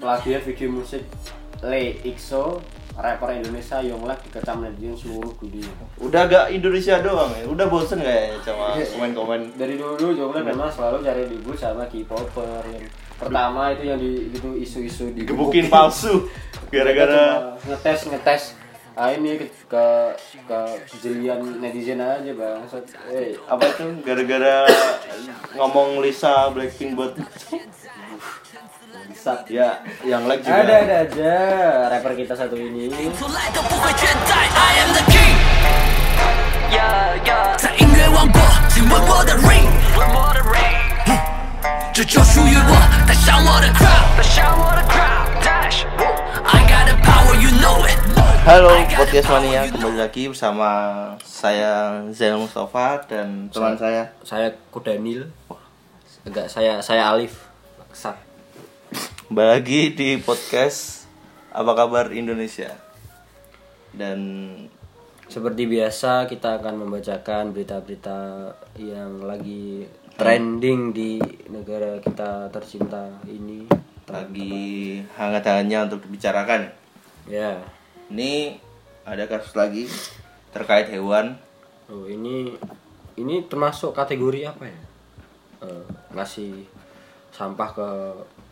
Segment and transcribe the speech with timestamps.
[0.00, 1.04] lagi ya video musik
[1.60, 2.60] Le Ixo
[3.00, 5.68] rapper Indonesia yang lagi dikecam netizen seluruh dunia.
[6.00, 7.44] Udah gak Indonesia doang ya?
[7.48, 9.56] Udah bosen kayaknya sama komen-komen.
[9.56, 12.60] Dari dulu Jonglek memang selalu cari ribut sama K-popper.
[12.68, 16.28] Yang pertama itu yang di itu isu-isu di Gebukin palsu
[16.72, 18.42] Gara-gara ngetes ngetes
[18.99, 19.85] ah ini ke ke,
[20.47, 20.59] ke
[20.91, 22.63] kejelian netizen aja bang
[23.11, 23.99] eh Apa itu?
[24.07, 24.67] Gara-gara
[25.59, 27.15] ngomong Lisa Blackpink buat
[29.11, 31.33] bisa Ya, yang like juga ada ada aja
[31.91, 35.35] rapper kita satu ini 从来都不会倦怠，I am the king。
[37.57, 38.39] 在音乐王国，
[38.69, 39.69] 请问我的 ring，
[41.93, 42.75] 这就属于我，
[43.07, 43.67] 带上我的
[44.85, 47.98] crowd，I got the power, you know it。
[48.40, 50.68] Halo Podcast Mania, kembali lagi bersama
[51.20, 54.08] saya Zainal Mustafa dan teman saya.
[54.24, 55.28] saya Kudanil.
[56.24, 57.52] Enggak saya saya Alif.
[57.92, 58.16] Sat.
[59.28, 61.04] Kembali lagi di podcast
[61.52, 62.72] Apa Kabar Indonesia.
[63.92, 64.18] Dan
[65.28, 69.84] Seperti biasa kita akan membacakan berita-berita yang lagi
[70.16, 71.20] trending di
[71.52, 73.68] negara kita tercinta ini.
[74.08, 76.72] lagi hangat-hangatnya untuk dibicarakan.
[77.28, 77.79] Ya.
[78.10, 78.58] Ini
[79.02, 79.86] ada kasus lagi
[80.50, 81.38] terkait hewan
[81.86, 82.54] Oh, ini
[83.16, 84.78] ini termasuk kategori apa ya?
[85.60, 86.62] Eh, ngasih
[87.30, 87.88] sampah ke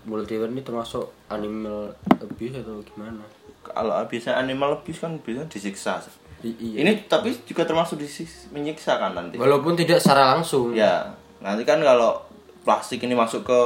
[0.03, 3.23] mulut hewan ini termasuk animal abuse atau gimana?
[3.62, 6.03] Kalau biasanya animal abuse kan biasanya disiksa
[6.42, 6.77] I- iya.
[6.83, 10.70] Ini tapi juga termasuk disis- menyiksa kan nanti Walaupun tidak secara langsung.
[10.70, 12.19] Ya, nanti kan kalau
[12.62, 13.61] plastik ini masuk ke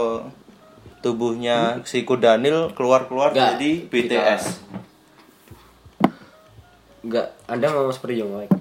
[1.00, 4.60] tubuhnya si Kudanil keluar-keluar jadi BTS.
[7.02, 8.54] Enggak, Anda mau seperti yang like.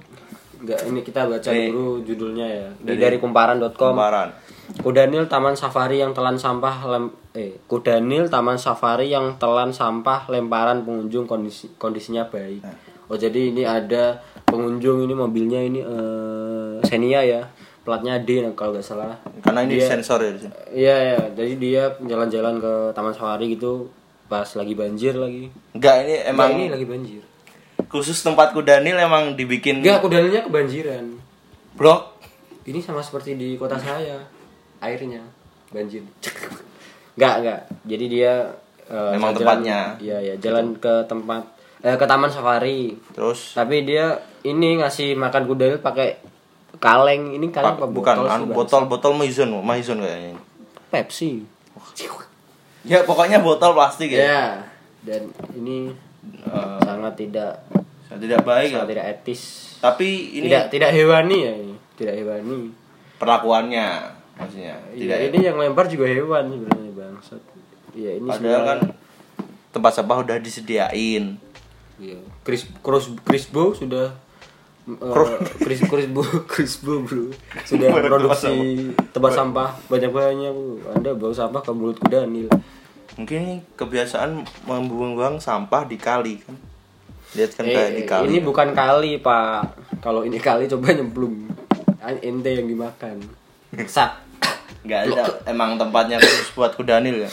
[0.61, 1.70] Enggak, ini kita baca Nih.
[1.73, 2.67] dulu judulnya ya.
[2.81, 3.73] Dari- dari kumparan.com.
[3.73, 4.30] Kumparan.
[4.72, 10.88] Kudanil Taman Safari yang telan sampah lem eh Kudanil Taman Safari yang telan sampah lemparan
[10.88, 12.64] pengunjung kondisi kondisinya baik.
[13.12, 17.41] Oh jadi ini ada pengunjung ini mobilnya ini eh Xenia ya.
[17.81, 19.18] Platnya D nah, kalau nggak salah.
[19.41, 20.31] Karena ini Dia- sensor ya.
[20.69, 23.90] Iya ya, jadi dia jalan-jalan ke Taman Safari gitu
[24.30, 25.50] pas lagi banjir lagi.
[25.74, 27.22] Enggak, ini Emang emang ini lagi banjir.
[27.91, 31.06] Khusus tempat Kudanil emang dibikin Enggak, Kudanilnya kebanjiran.
[31.74, 32.16] blok.
[32.62, 34.22] Ini sama seperti di kota saya,
[34.79, 35.22] airnya
[35.69, 36.06] banjir.
[37.16, 37.59] Enggak, enggak.
[37.84, 38.34] Jadi dia
[38.85, 39.80] eh, Memang jalan- tempatnya.
[39.97, 41.44] Iya, ya, jalan ke tempat
[41.81, 42.96] eh, ke taman safari.
[43.12, 46.22] Terus Tapi dia ini ngasih makan kuda pakai
[46.78, 47.34] kaleng.
[47.34, 48.56] Ini kaleng apa bukan botol sih, Bang?
[48.56, 50.40] botol botol Maison, Maison kayaknya.
[50.88, 51.44] Pepsi.
[52.81, 54.22] Ya pokoknya botol plastik ya.
[54.22, 54.46] Ya.
[55.01, 55.91] Dan ini
[56.22, 57.66] Eh, sangat tidak
[58.20, 58.74] tidak baik ya.
[58.80, 59.42] sangat tidak etis.
[59.80, 60.08] Tapi
[60.38, 61.76] ini tidak tidak hewani ya ini.
[61.96, 62.60] Tidak hewani.
[63.22, 63.88] perlakuannya
[64.34, 64.76] maksudnya.
[64.90, 67.42] Tidak Iya, ini yang lempar juga hewan sebenarnya bangsat.
[67.94, 68.80] Iya, ini Padahal sebenarnya- kan
[69.72, 71.38] tempat sampah udah disediain.
[72.02, 72.18] Iya.
[72.42, 74.10] Chris Cross Crisbo sudah
[74.90, 77.30] uh, Chris Crisbo Crisbo bro
[77.62, 80.56] sudah produksi tempat sampah banyak banyak
[80.98, 82.50] Anda bawa sampah ke mulut Kudanil.
[83.22, 86.58] Mungkin ini kebiasaan membuang sampah di kali kan.
[87.34, 88.24] Lihat kan Eh, kayak di kali.
[88.28, 89.62] ini bukan kali pak.
[90.00, 91.47] Kalau ini kali coba nyemplung.
[92.02, 93.22] Ente yang dimakan.
[93.86, 94.28] Sak.
[94.81, 97.31] Nggak ada emang tempatnya khusus buat kudanil ya.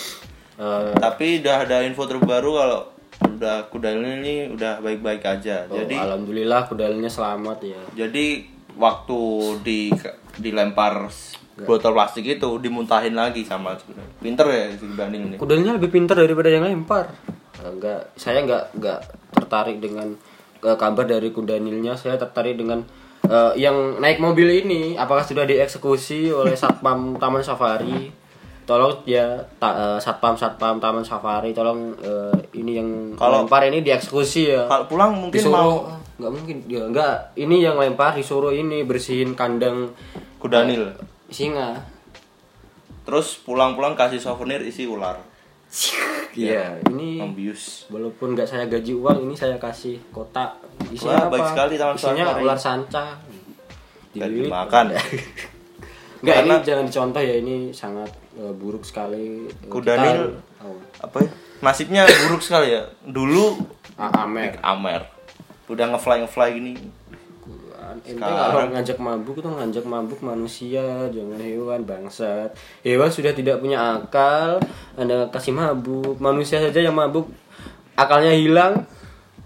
[0.54, 2.80] Eh, Tapi udah ada info terbaru kalau
[3.18, 5.64] udah kudanil ini udah baik-baik aja.
[5.66, 7.80] oh, Jadi alhamdulillah Kudanilnya selamat ya.
[7.96, 8.44] jadi
[8.74, 9.18] waktu
[9.58, 9.90] di
[10.36, 11.10] dilempar
[11.58, 13.74] botol plastik itu dimuntahin lagi sama
[14.18, 15.36] pinter ya si kudanil ini.
[15.36, 17.10] Kudanilnya lebih pintar daripada yang lempar.
[17.58, 19.00] Eh, Enggak, saya enggak enggak
[19.32, 20.14] tertarik dengan
[20.60, 21.94] eh, kabar dari Kudanilnya.
[21.94, 22.82] Saya tertarik dengan
[23.24, 24.94] eh, yang naik mobil ini.
[24.94, 28.10] Apakah sudah dieksekusi oleh satpam Taman Safari?
[28.62, 29.24] Tolong ya
[29.56, 31.50] ta- eh, satpam satpam Taman Safari.
[31.50, 34.66] Tolong eh, ini yang Kalau- lempar ini dieksekusi ya.
[34.66, 35.72] Kalau pulang mungkin disuruh mau
[36.18, 39.94] nggak mungkin ya enggak ini yang lempar disuruh ini bersihin kandang
[40.38, 40.90] kudanil.
[41.28, 41.78] singa
[43.04, 45.16] Terus pulang-pulang kasih souvenir isi ular.
[46.38, 47.84] iya ini Ambius.
[47.88, 51.94] walaupun nggak saya gaji uang ini saya kasih kotak Wah, isinya apa baik sekali Taman
[51.94, 52.42] isinya Safari.
[52.42, 53.04] ular sanca
[54.10, 54.86] Gak dimakan.
[56.24, 61.16] nggak ini jangan dicontoh ya ini sangat eh, buruk sekali Eh, Kudanil kita- oh, apa
[61.20, 61.30] ya?
[61.60, 62.82] Nasibnya buruk sekali ya.
[63.02, 63.58] Dulu
[63.94, 65.06] A- Amer Amer.
[65.66, 66.74] Udah ngefly ngefly gini.
[67.88, 72.52] Ente Sekarang- kalau ngajak mabuk itu ngajak mabuk manusia, jangan hewan bangsat.
[72.80, 74.60] Hewan sudah tidak punya akal,
[74.94, 76.16] Anda kasih mabuk.
[76.18, 77.32] Manusia saja yang mabuk
[77.94, 78.84] akalnya hilang,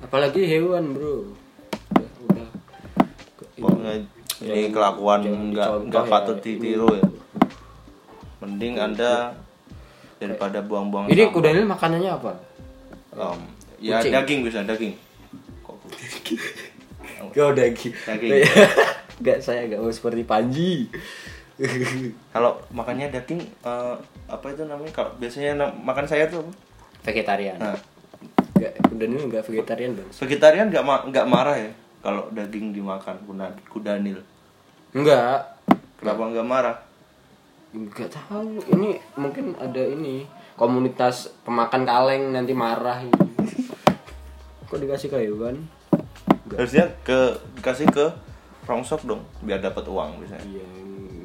[0.01, 1.31] apalagi hewan, Bro.
[1.89, 2.49] Udah, udah.
[3.55, 3.95] Pokoknya
[4.43, 5.21] ini kelakuan
[5.53, 6.11] nggak nggak ya.
[6.11, 7.07] patut Ini- ditiru ya.
[8.41, 9.39] Mending anda
[10.19, 11.33] daripada buang-buang Ini sampah.
[11.33, 12.33] kudanil makanannya apa?
[13.13, 13.39] Em,
[13.79, 14.13] ya Kucing.
[14.13, 14.95] daging bisa daging
[15.63, 16.39] Kok kucing?
[17.25, 17.95] Oh daging.
[17.95, 18.31] Daging.
[19.23, 20.91] Enggak saya enggak mau seperti Panji.
[22.29, 23.95] kalau makannya daging eh,
[24.27, 26.53] apa itu namanya kalau biasanya makan saya tuh apa?
[27.05, 27.55] Vegetarian.
[27.57, 27.77] nah
[28.53, 30.09] Enggak, kudanil enggak vegetarian, Bang.
[30.09, 34.19] vegetarian nggak ma- nggak marah ya kalau daging dimakan kuda- kudanil
[34.91, 35.55] Enggak.
[35.99, 36.77] kenapa nggak marah
[37.73, 38.61] Enggak tahu.
[38.69, 43.17] Ini mungkin ada ini komunitas pemakan kaleng nanti marah ini.
[44.69, 45.57] Kok dikasih ke hewan?
[46.55, 47.19] Harusnya ke
[47.57, 48.07] dikasih ke
[48.63, 50.67] rongsok dong biar dapat uang misalnya Iya,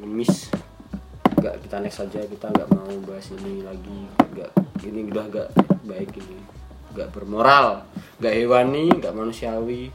[0.03, 0.50] miss.
[1.38, 2.19] Enggak, kita next saja.
[2.25, 4.00] Kita enggak mau bahas ini lagi.
[4.33, 4.51] Enggak,
[4.81, 5.47] ini udah enggak
[5.85, 6.38] baik ini.
[6.91, 7.85] Enggak bermoral,
[8.18, 9.94] enggak hewani, enggak manusiawi.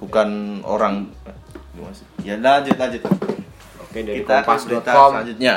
[0.00, 1.12] bukan orang
[1.76, 2.08] gimana sih?
[2.24, 3.04] ya lanjut lanjut
[3.84, 5.10] Oke, dari kita kompas.com.
[5.12, 5.54] selanjutnya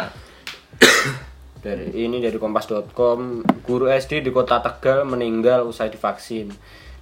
[1.63, 6.51] Dari ini dari kompas.com, guru SD di Kota Tegal meninggal usai divaksin.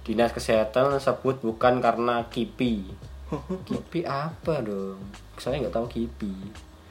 [0.02, 2.90] Dinas Kesehatan sebut bukan karena kipi.
[3.68, 4.98] Kipi apa dong?
[5.38, 6.34] Saya nggak tahu kipi.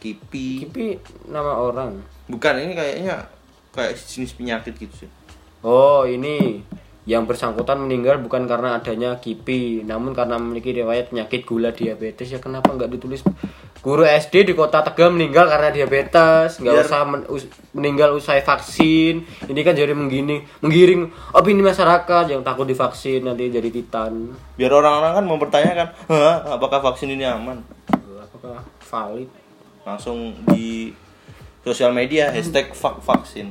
[0.02, 0.98] kipi Kipi
[1.30, 2.02] nama orang.
[2.26, 3.22] bukan ini kayaknya
[3.70, 5.12] kayak jenis penyakit gitu sih
[5.62, 6.66] Oh ini
[7.06, 12.38] yang bersangkutan meninggal bukan karena adanya kipi, namun karena memiliki riwayat penyakit gula diabetes ya
[12.38, 13.26] kenapa nggak ditulis
[13.82, 19.26] guru SD di kota Tegal meninggal karena diabetes, nggak usah men- us- meninggal usai vaksin.
[19.44, 21.02] Ini kan jadi menggiring, menggiring
[21.32, 24.38] opini masyarakat yang takut divaksin nanti jadi titan.
[24.54, 25.88] biar orang-orang kan mempertanyakan
[26.48, 27.66] apakah vaksin ini aman
[28.22, 29.30] Apakah valid?
[29.82, 30.94] langsung di
[31.60, 33.50] sosial media hashtag fuck vaksin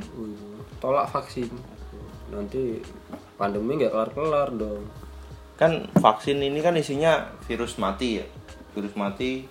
[0.78, 1.50] Tolak vaksin.
[2.30, 2.78] Nanti
[3.34, 4.86] pandemi nggak kelar-kelar dong.
[5.54, 8.26] kan vaksin ini kan isinya virus mati ya
[8.70, 9.44] virus mati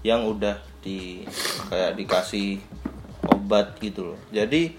[0.00, 1.26] yang udah di
[1.66, 2.62] kayak dikasih
[3.26, 4.72] obat gitu loh jadi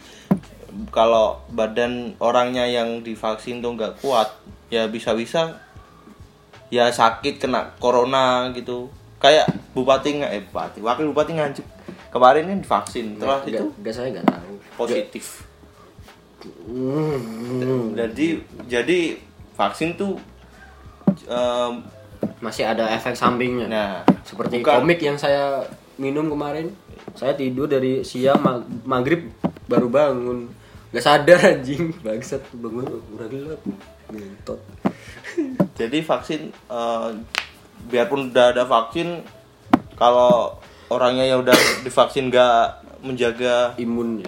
[0.89, 4.30] kalau badan orangnya yang divaksin tuh nggak kuat
[4.68, 5.60] ya bisa-bisa
[6.69, 8.88] ya sakit kena corona gitu
[9.18, 9.44] kayak
[9.74, 11.66] bupati nggak eh bupati wakil bupati nganjuk
[12.10, 14.54] kemarin kan divaksin setelah Nggak- itu nggak saya nggak tahu.
[14.77, 15.25] positif
[16.39, 17.98] Hmm.
[17.98, 18.27] jadi
[18.63, 19.00] jadi
[19.54, 20.16] vaksin tuh
[21.25, 21.74] em,
[22.39, 23.68] masih ada efek sampingnya.
[23.68, 25.63] nah Seperti bukan- komik yang saya
[25.95, 26.71] minum kemarin.
[27.12, 29.27] Saya tidur dari siang ma- maghrib
[29.66, 30.48] baru bangun.
[30.89, 33.62] Gak sadar anjing, bangsat bangun udah gelap.
[34.10, 34.60] Ngentot.
[35.80, 37.10] Jadi vaksin eh,
[37.86, 39.24] biarpun udah ada vaksin
[39.95, 40.57] kalau
[40.88, 42.63] orangnya yang udah divaksin nggak
[43.00, 44.19] menjaga Imun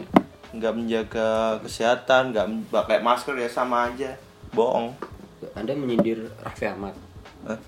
[0.51, 1.29] nggak menjaga
[1.59, 4.15] kesehatan nggak pakai masker ya sama aja
[4.51, 4.91] bohong
[5.51, 6.95] Anda menyindir Raffi Ahmad.
[7.43, 7.59] Eh,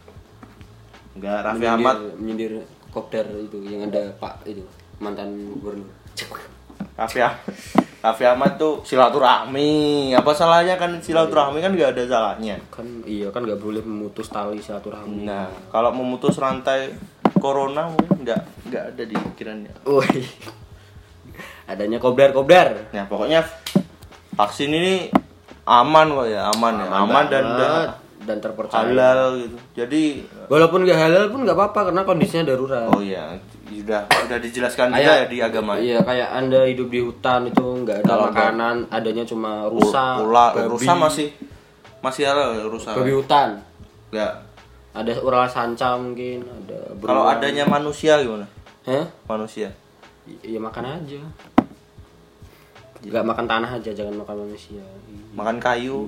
[1.16, 2.54] nggak Raffi Menyindir- Ahmad menyindir
[2.90, 4.62] Kopdar itu yang ada Pak itu
[4.98, 5.90] mantan gubernur.
[6.94, 7.38] Raffi Ah-
[8.00, 9.72] Raffi Ahmad tuh silaturahmi
[10.12, 14.60] apa salahnya kan silaturahmi kan nggak ada salahnya Kan iya kan nggak boleh memutus tali
[14.60, 15.24] silaturahmi.
[15.24, 16.94] nah kalau memutus rantai
[17.36, 20.22] corona mungkin nggak nggak ada di pikirannya Woi.
[21.64, 22.92] Adanya Kopdar-Kopdar.
[22.92, 23.40] Nah pokoknya
[24.34, 25.08] vaksin ini
[25.64, 27.56] aman kok ya, aman, ya, aman dan banget.
[27.56, 28.80] udah dan terpercaya.
[28.81, 29.58] halal gitu.
[29.75, 30.04] Jadi
[30.46, 32.88] Walaupun nggak halal pun nggak apa-apa karena kondisinya darurat.
[32.88, 33.36] oh iya,
[33.66, 35.74] sudah sudah dijelaskan juga ya di agama.
[35.75, 40.52] Iya, kayak Anda hidup di hutan itu nggak ada Kalau makanan, adanya cuma rusa, Ula,
[40.52, 41.28] babi, rusa masih
[42.00, 42.92] masih halal rusa.
[42.94, 43.60] babi hutan.
[44.10, 44.34] Enggak.
[44.94, 47.34] Ada ular sanca mungkin, ada Kalau beruang.
[47.34, 48.46] adanya manusia gimana?
[48.86, 49.06] Hah?
[49.25, 49.74] Manusia.
[50.39, 51.18] Ya makan aja.
[53.01, 54.80] Nggak makan tanah aja, jangan makan manusia.
[55.34, 56.08] Makan kayu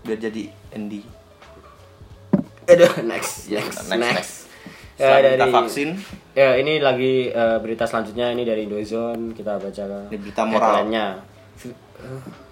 [0.00, 1.04] biar jadi Andy.
[2.64, 4.00] Aduh, next, next, Next, next.
[4.00, 4.34] next.
[4.94, 5.98] Ya, dari vaksin,
[6.34, 10.86] Ya, ini lagi eh, berita selanjutnya ini dari Indozone kita baca Ini berita moral.
[10.86, 11.14] eh,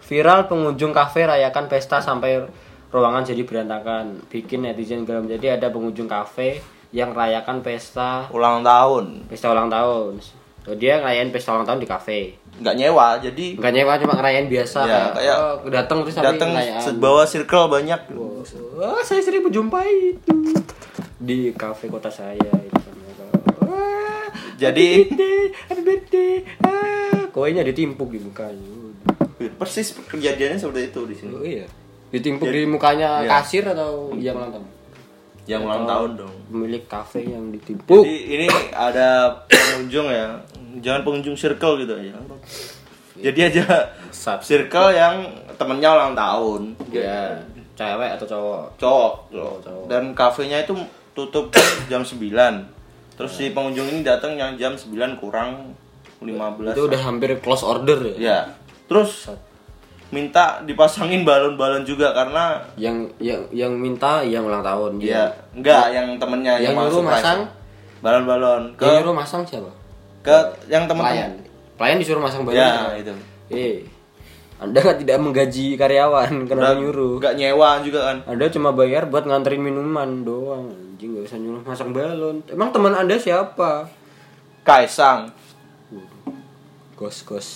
[0.03, 2.43] Viral pengunjung kafe rayakan pesta sampai
[2.91, 4.27] ruangan jadi berantakan.
[4.27, 5.25] Bikin netizen geram.
[5.25, 6.59] Jadi ada pengunjung kafe
[6.91, 9.31] yang rayakan pesta ulang tahun.
[9.31, 10.19] pesta ulang tahun.
[10.79, 12.21] Dia ngerayain pesta ulang tahun di kafe.
[12.63, 16.51] Nggak nyewa, jadi Enggak nyewa cuma ngerayain biasa Ya, kayak oh, datang terus datang
[17.01, 18.01] bawa circle banyak.
[18.75, 20.35] Wah, saya sering menjumpai itu
[21.17, 22.97] di kafe kota saya itu kan.
[23.63, 24.27] Wah,
[24.59, 25.09] Jadi-
[25.69, 26.43] happy birthday.
[26.61, 28.67] Ah, koinnya ditimpuk di mukanya.
[29.55, 31.33] Persis kejadiannya seperti itu di sini.
[31.33, 31.67] Oh iya.
[32.11, 33.31] Ditimpuk Jadi- di mukanya iya.
[33.39, 34.67] kasir atau yang ulang tahun?
[35.43, 36.35] Yang ulang tahun dong.
[36.47, 38.05] Pemilik kafe yang ditimpuk.
[38.07, 40.39] Jadi ini ada pengunjung ya,
[40.79, 42.15] jangan pengunjung circle gitu aja.
[43.19, 43.65] Jadi aja
[44.11, 44.43] Sat.
[44.43, 47.39] circle yang temennya ulang tahun, Ya,
[47.85, 48.63] cewek atau cowok?
[48.77, 49.85] cowok, Oh, cowok.
[49.87, 50.73] dan kafenya itu
[51.13, 51.51] tutup
[51.91, 52.19] jam 9
[53.13, 55.77] Terus si pengunjung ini datang yang jam 9 kurang
[56.19, 58.15] 15 Itu udah hampir close order ya.
[58.17, 58.39] ya
[58.85, 59.29] terus
[60.09, 66.07] minta dipasangin balon-balon juga karena Yang yang yang minta yang ulang tahun ya enggak yang
[66.17, 67.17] temennya Yang nyuruh surprise.
[67.19, 67.41] masang?
[67.99, 69.71] balon-balon ke Yang nyuruh masang siapa?
[70.21, 70.37] ke
[70.69, 70.89] yang Pelayan.
[70.89, 71.31] teman-teman
[71.75, 72.57] Pelayan disuruh masang balon.
[72.57, 73.13] ya itu
[73.49, 73.85] Eh,
[74.63, 77.19] Anda kan tidak menggaji karyawan kenapa Dan nyuruh?
[77.19, 80.71] nggak nyewa juga kan Anda cuma bayar buat nganterin minuman doang.
[80.71, 82.47] Anjing gak usah nyuruh masang balon.
[82.47, 83.91] Emang teman Anda siapa?
[84.63, 85.35] Kaisang
[86.95, 87.49] Gos gos.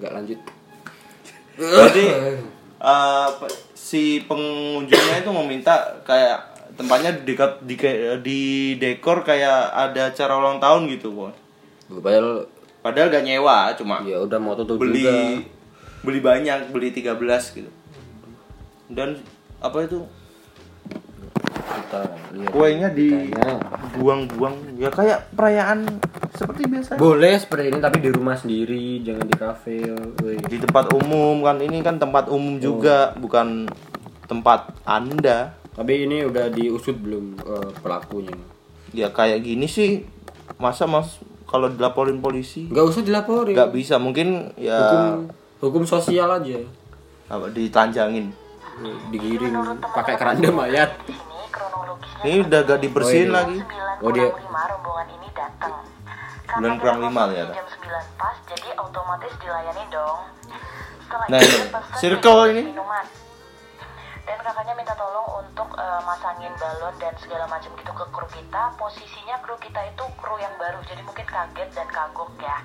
[0.00, 0.40] Nggak lanjut.
[1.60, 2.04] jadi
[3.36, 6.40] pe- si pengunjungnya itu meminta kayak
[6.72, 7.36] tempatnya di,
[7.68, 7.76] di,
[8.24, 8.40] di
[8.80, 11.32] dekor kayak ada acara ulang tahun gitu Bon.
[12.00, 12.48] Padahal
[12.80, 15.12] padahal gak nyewa cuma ya udah mau tutup beli juga.
[16.00, 17.16] Beli banyak beli 13
[17.54, 17.70] gitu
[18.88, 19.20] dan
[19.58, 20.02] apa itu
[21.60, 22.02] Kita
[22.32, 22.50] lihat.
[22.50, 25.86] kuenya dibuang-buang ya kayak perayaan
[26.32, 29.78] seperti biasa Boleh seperti ini tapi di rumah sendiri, jangan di kafe.
[30.16, 30.38] woi.
[30.40, 33.66] di tempat umum kan ini kan tempat umum juga bukan
[34.24, 38.34] tempat anda Tapi ini udah diusut belum eh, pelakunya?
[38.90, 40.02] ya kayak gini sih
[40.56, 43.54] masa mas kalau dilaporin polisi Nggak usah dilaporin.
[43.54, 45.30] nggak bisa mungkin ya Hukum
[45.60, 46.58] hukum sosial aja.
[47.30, 48.34] apa ditanjangin
[49.12, 49.54] Digiring
[49.86, 50.90] pakai keranda mayat.
[52.20, 53.38] Ini udah gak dibersihin Oh, iya.
[53.38, 55.74] lagi 9 Oh, dia- kurang 5 rombongan ini datang.
[56.42, 57.46] Sembilan kurang lima ya.
[57.50, 57.86] Jam 9
[58.16, 60.20] pas, jadi otomatis dilayani dong.
[61.00, 61.58] Setelah Nah, ini,
[61.94, 62.62] circle ini.
[62.66, 63.06] Minuman.
[64.20, 68.62] Dan kakaknya minta tolong untuk eh, masangin balon dan segala macam gitu ke kru kita.
[68.74, 72.56] Posisinya kru kita itu kru yang baru, jadi mungkin kaget dan kagok ya.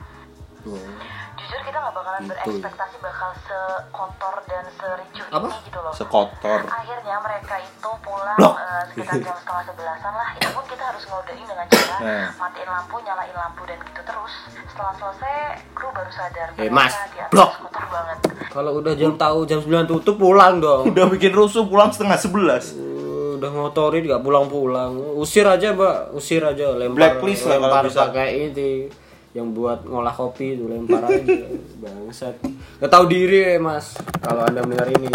[0.65, 2.29] Jujur kita nggak bakalan Itu.
[2.31, 5.45] berekspektasi bakal sekotor dan sericuh Apa?
[5.45, 5.93] ini gitu loh.
[5.93, 8.53] sekotor Akhirnya mereka itu pulang Loh.
[8.55, 10.29] eh, sekitar jam setengah sebelasan lah.
[10.33, 12.27] Itu pun kita harus ngodein dengan cara Nah.
[12.35, 14.33] matiin lampu, nyalain lampu dan gitu terus.
[14.65, 15.35] Setelah selesai,
[15.71, 16.47] kru baru sadar.
[16.57, 16.93] Eh, Mas,
[17.29, 17.51] blok.
[17.61, 18.17] kotor banget.
[18.49, 20.83] Kalau udah jam tahu jam 9 tutup pulang dong.
[20.91, 24.95] udah bikin rusuh pulang setengah sebelas Uh, udah ngotorin nggak pulang-pulang.
[25.13, 26.11] Usir aja, Mbak.
[26.11, 27.19] Usir aja, lempar.
[27.19, 28.01] Blacklist lah kalau lempar bisa.
[28.07, 28.87] pakai ini
[29.35, 31.19] yang buat ngolah kopi itu lempar aja.
[31.83, 32.39] Bangsat.
[32.79, 33.91] Nggak tahu diri ya, Mas.
[34.17, 35.11] Kalau Anda mendengar ini,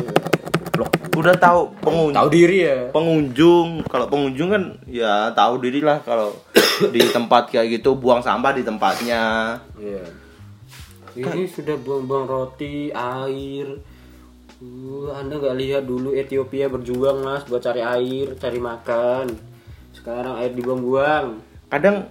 [0.71, 0.93] blok.
[1.11, 2.79] udah tahu pengunjung Tahu diri ya.
[2.91, 6.33] pengunjung kalau pengunjung kan ya tahu diri lah kalau
[6.95, 10.05] di tempat kayak gitu buang sampah di tempatnya Iya.
[11.11, 13.67] Ini sudah buang-buang roti, air.
[14.57, 19.33] Uh, anda nggak lihat dulu Ethiopia berjuang mas buat cari air, cari makan.
[19.91, 21.41] Sekarang air dibuang-buang.
[21.67, 22.07] kadang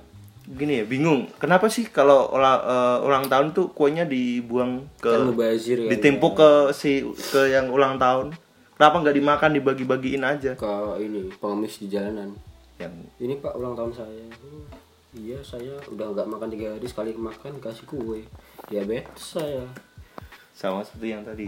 [0.49, 5.29] gini ya bingung kenapa sih kalau ulang, eh, ulang tahun tuh kuenya dibuang ke Kan
[5.29, 5.89] mubazir kan.
[5.89, 8.33] ditimpuk ke si ke yang ulang tahun
[8.73, 12.33] kenapa nggak dimakan dibagi-bagiin aja ke ini pengemis di jalanan.
[12.75, 14.25] yang Ini pak ulang tahun saya.
[14.39, 14.63] Oh,
[15.13, 18.23] iya saya udah nggak makan tiga hari sekali makan kasih kue.
[18.65, 19.67] Diabetes saya.
[20.51, 21.47] sama seperti yang tadi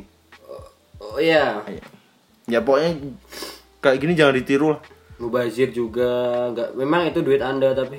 [0.97, 1.59] Oh iya.
[2.45, 2.95] ya pokoknya
[3.79, 4.81] kayak gini jangan ditiru lah
[5.17, 6.09] Mubazir juga
[6.49, 7.97] nggak memang itu duit anda tapi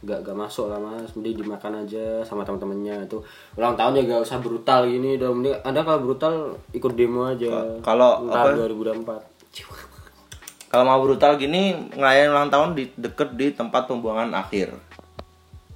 [0.00, 1.12] nggak nggak masuk lah mas.
[1.16, 3.08] Mending dimakan aja sama teman-temannya.
[3.08, 3.24] Itu
[3.56, 5.20] ulang tahun ya nggak usah brutal gini.
[5.20, 7.78] Dong mending anda kalau brutal ikut demo aja.
[7.84, 8.56] Kalau apa?
[8.56, 9.40] 2024
[10.70, 14.70] kalau mau brutal gini ngelayain ulang tahun di deket di tempat pembuangan akhir.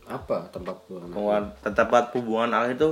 [0.07, 2.91] Apa tempat buang Pembuangan, tempat pembuangan akhir itu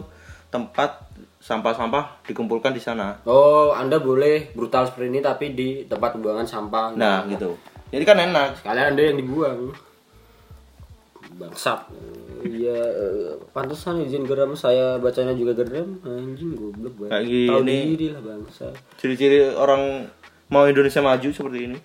[0.50, 1.06] tempat
[1.38, 3.22] sampah-sampah dikumpulkan di sana.
[3.22, 6.98] Oh anda boleh brutal seperti ini tapi di tempat pembuangan sampah.
[6.98, 7.54] Nah gitu.
[7.94, 8.66] Jadi kan enak.
[8.66, 9.70] Kalian anda yang dibuang
[11.42, 11.80] bangsat
[12.42, 15.98] iya eh, pantesan izin geram saya bacanya juga geram.
[16.02, 17.76] Anjing goblok banget Kayak tahu gini.
[17.94, 18.66] diri lah bangsa
[18.98, 20.06] ciri-ciri orang
[20.50, 21.78] mau Indonesia maju seperti ini.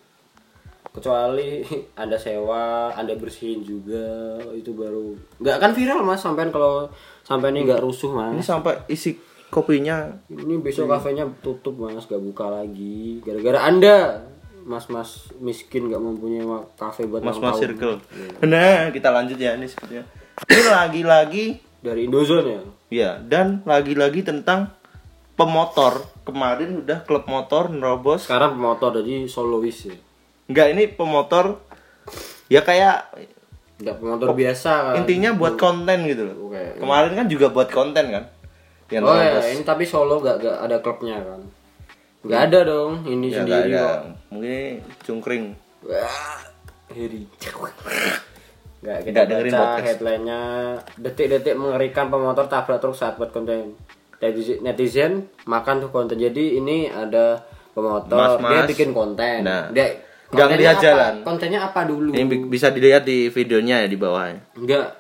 [0.90, 1.62] Kecuali
[2.02, 5.14] anda sewa anda bersihin juga itu baru.
[5.38, 6.90] Nggak kan viral mas sampean kalau
[7.22, 9.14] sampai ini nggak rusuh ini mas sampai isi
[9.54, 10.10] kopinya.
[10.28, 13.22] Ini besok kafenya tutup mas gak buka lagi.
[13.22, 14.26] Gara-gara anda
[14.68, 16.44] mas-mas miskin nggak mempunyai
[16.76, 17.62] kafe buat mas ulang mas tahun.
[17.64, 17.96] circle
[18.44, 20.04] nah kita lanjut ya ini sepertinya
[20.52, 21.46] ini lagi-lagi
[21.80, 24.76] dari Indozone ya ya dan lagi-lagi tentang
[25.40, 29.98] pemotor kemarin udah klub motor nerobos sekarang pemotor jadi solois ya
[30.48, 31.60] Enggak ini pemotor
[32.48, 33.12] ya kayak
[33.78, 36.50] nggak pemotor biasa kan intinya buat konten gitu loh.
[36.50, 36.80] Oke.
[36.80, 38.26] Kemarin kan juga buat konten kan.
[38.88, 39.44] Yang oh nerobos.
[39.44, 41.44] ya ini tapi solo nggak nggak ada klubnya kan
[42.28, 43.82] nggak ada dong ini ya nggak sendiri ada.
[43.82, 45.46] kok Mungkin cungkring.
[45.84, 46.40] Wah,
[46.90, 47.24] Heri.
[48.78, 50.42] Nggak, kita Nggak dengerin baca headline-nya
[50.96, 53.74] Detik-detik mengerikan pemotor tabrak truk saat buat konten
[54.20, 57.42] Netizen- makan tuh konten Jadi ini ada
[57.72, 58.52] pemotor Mas-mas.
[58.52, 59.70] Dia bikin konten Nah.
[59.70, 60.84] Dia Nggak ngeliat apa?
[60.84, 61.14] jalan.
[61.24, 62.12] Kontennya apa dulu?
[62.12, 64.28] Ini bi- bisa dilihat di videonya ya di bawah.
[64.54, 64.94] Enggak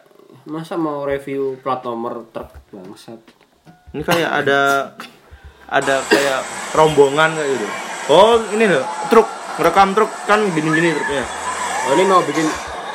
[0.45, 3.19] Masa mau review plat nomor truk bangsat.
[3.91, 4.59] Ini kayak ada
[5.67, 6.39] ada kayak
[6.71, 7.67] rombongan kayak gitu.
[8.07, 9.27] Oh, ini loh, truk,
[9.59, 11.25] ngerekam truk kan gini-gini truknya.
[11.87, 12.47] Oh ini mau bikin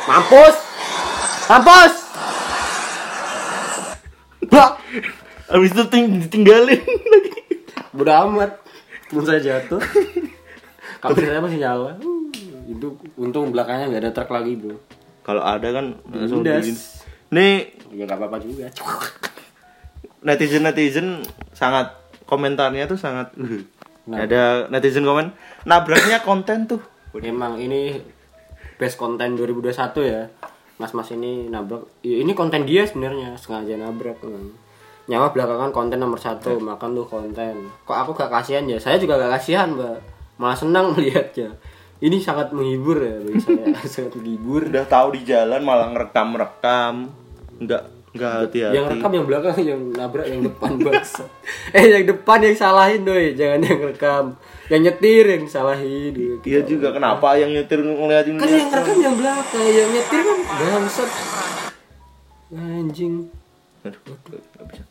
[0.08, 0.56] mampus.
[1.48, 1.94] Mampus.
[4.52, 4.70] Bak.
[5.48, 7.32] Habis itu ting ditinggalin lagi.
[7.92, 8.60] Bodoh amat.
[9.08, 9.80] Temen saya jatuh.
[11.04, 11.96] Kamera saya masih nyala.
[12.00, 12.28] Uh,
[12.68, 14.76] Itu untung belakangnya nggak ada truk lagi, Bro.
[15.24, 16.60] Kalau ada kan langsung Udah.
[17.32, 18.68] Nih Ya nggak apa-apa juga.
[20.22, 21.08] netizen netizen
[21.52, 22.01] sangat
[22.32, 23.60] komentarnya tuh sangat uh.
[24.02, 24.24] Nah.
[24.24, 25.30] ada netizen komen
[25.68, 26.80] nabraknya konten tuh
[27.20, 28.00] Emang ini
[28.80, 29.76] best konten 2021
[30.08, 30.32] ya.
[30.80, 31.84] Mas-mas ini nabrak.
[32.00, 34.16] Ya, ini konten dia sebenarnya sengaja nabrak.
[34.24, 34.56] emang.
[35.12, 37.68] Nyawa belakangan konten nomor satu, makan tuh konten.
[37.84, 38.80] Kok aku gak kasihan ya?
[38.80, 39.98] Saya juga gak kasihan, Mbak.
[40.40, 41.52] Malah senang melihatnya.
[42.02, 43.66] Ini sangat menghibur ya bagi saya.
[43.92, 44.66] sangat menghibur.
[44.72, 46.94] udah tahu di jalan malah ngerekam rekam
[48.12, 51.24] nggak nggak hati-hati Yang rekam yang belakang yang nabrak yang depan bangsa.
[51.76, 54.24] eh yang depan yang salahin doi, jangan yang rekam.
[54.68, 56.12] Yang nyetir yang salahin.
[56.12, 56.44] gitu.
[56.44, 61.10] iya juga kenapa yang nyetir ngeliatin Kan yang rekam yang belakang, yang nyetir kan bangsat.
[62.52, 63.14] Anjing.
[63.88, 64.82] Aduh, nggak bisa.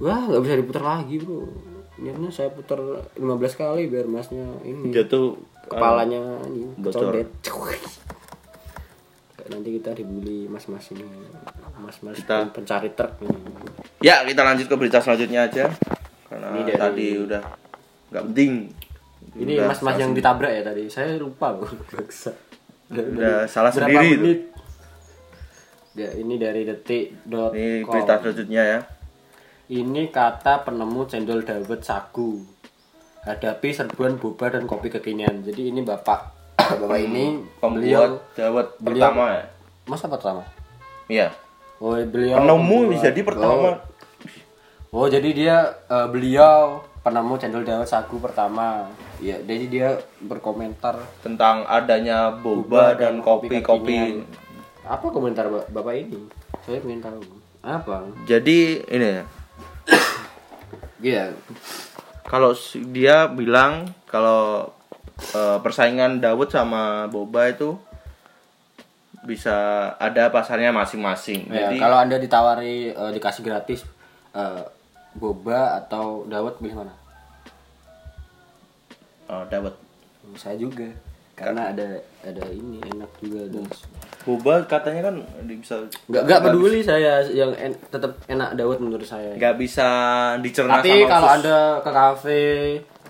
[0.00, 1.52] Wah, nggak bisa diputar lagi, Bro.
[2.00, 3.20] Niatnya saya putar 15
[3.60, 5.36] kali biar masnya ini jatuh
[5.68, 7.12] kepalanya ini bocor.
[9.50, 11.02] Nanti kita dibully mas-mas ini.
[11.76, 13.40] Mas-mas Kita- pencari truk ini.
[14.00, 15.68] ya kita lanjut ke berita selanjutnya aja
[16.24, 17.42] karena Ini dari- tadi udah
[18.10, 18.52] nggak penting
[19.32, 20.86] Ini mas-mas yang ditabrak ya tadi.
[20.86, 21.68] Saya lupa loh.
[22.90, 24.40] Udah salah sendiri menit?
[25.92, 27.50] Ya, ini dari detik.com.
[27.52, 28.80] ini berita selanjutnya ya
[29.68, 32.42] Ini kata penemu cendol dawet sagu.
[33.20, 35.42] Hadapi serbuan boba dan kopi kekinian.
[35.42, 36.39] Jadi ini bapak
[36.76, 37.24] bapak ini
[37.58, 39.42] beliau pembuat dawet pertama ya
[39.84, 40.42] masa pertama.
[41.06, 41.28] iya
[41.76, 43.70] Oh beliau penemu pembuat- jadi pertama
[44.90, 48.90] Oh, oh, jadi dia eh, beliau penemu cendol dawet sagu pertama.
[49.16, 49.88] Ya, jadi dia
[50.18, 54.26] berkomentar tentang adanya boba dan kopi kopi kekinian.
[54.82, 56.26] Apa komentar Ba- bapak ini?
[56.60, 57.22] Saya ingin tahu.
[57.60, 58.02] Apa?
[58.24, 59.24] jadi ini ya
[61.00, 61.24] Iya.
[62.24, 64.74] kalau si- dia bilang kalau
[65.34, 67.76] eh, persaingan Dawud sama Boba itu
[69.20, 69.52] bisa
[70.00, 71.52] ada pasarnya masing-masing.
[71.52, 73.84] Ya, Jadi kalau anda ditawari eh, dikasih gratis
[74.32, 74.64] eh,
[75.10, 76.94] boba atau dawet pilih mana?
[79.28, 79.74] oh, Dawud.
[80.38, 80.86] Saya juga
[81.34, 81.88] karena ada
[82.20, 83.60] ada ini enak juga ada.
[84.20, 85.14] Boba katanya kan
[85.48, 89.32] bisa Nggak nggak peduli saya yang en, tetap enak dawet menurut saya.
[89.34, 89.88] nggak bisa
[90.44, 92.44] dicerna Tapi sama kalau anda ke kafe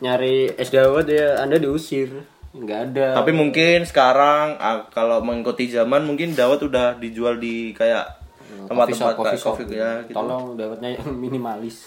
[0.00, 2.08] nyari es dawet ya anda diusir.
[2.50, 3.06] Nggak ada.
[3.14, 8.18] Tapi mungkin sekarang ah, kalau mengikuti zaman mungkin Dawud udah dijual di kayak
[8.66, 9.54] tempat-tempat coffee kayak shop.
[9.54, 10.16] coffee ya gitu.
[10.16, 11.86] Tolong dawetnya yang minimalis.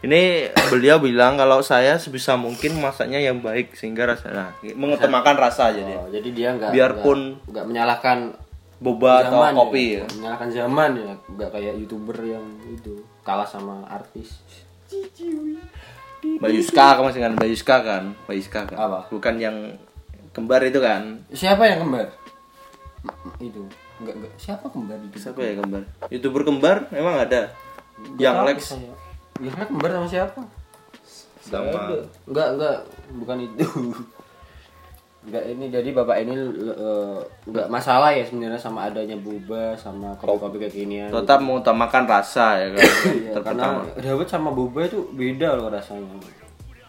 [0.00, 5.72] Ini beliau bilang kalau saya sebisa mungkin masaknya yang baik sehingga rasa nah, mengutamakan rasa
[5.72, 5.96] aja dia.
[5.96, 8.18] Oh, jadi dia nggak Biarpun- nggak- nggak menyalahkan
[8.80, 10.00] Boba atau zaman kopi ya.
[10.00, 10.04] ya.
[10.16, 14.40] menyalahkan zaman ya nggak kayak youtuber yang itu kalah sama artis
[16.20, 18.02] Mbak Yuska kan masih kan Mbak Yuska kan?
[18.28, 18.76] Mbak Yuska kan?
[18.76, 18.98] Apa?
[19.08, 19.56] bukan yang
[20.36, 21.24] kembar itu kan?
[21.32, 22.06] Siapa yang kembar?
[23.40, 23.64] Itu.
[24.00, 24.32] Nggak nggak.
[24.36, 25.16] Siapa kembar itu?
[25.16, 25.82] Siapa ya kembar?
[26.12, 26.76] Youtuber kembar?
[26.92, 27.52] Memang ada?
[28.16, 28.58] Yang Lex?
[28.76, 28.92] saya.
[29.40, 30.40] yang Lex kembar sama siapa?
[31.40, 31.80] Sama.
[32.28, 32.76] Nggak nggak.
[33.16, 33.66] Bukan itu
[35.20, 36.32] nggak ini jadi bapak ini
[36.64, 42.68] eh, nggak masalah ya sebenarnya sama adanya boba sama kopi-kopi kekinian tetap mengutamakan rasa ya
[42.72, 42.80] kan
[43.20, 46.08] Iya, karena dawet sama boba itu beda loh rasanya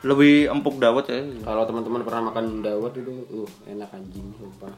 [0.02, 4.74] lebih empuk Dawud ya Kalau teman-teman pernah makan dawet itu, uh enak anjing sumpah.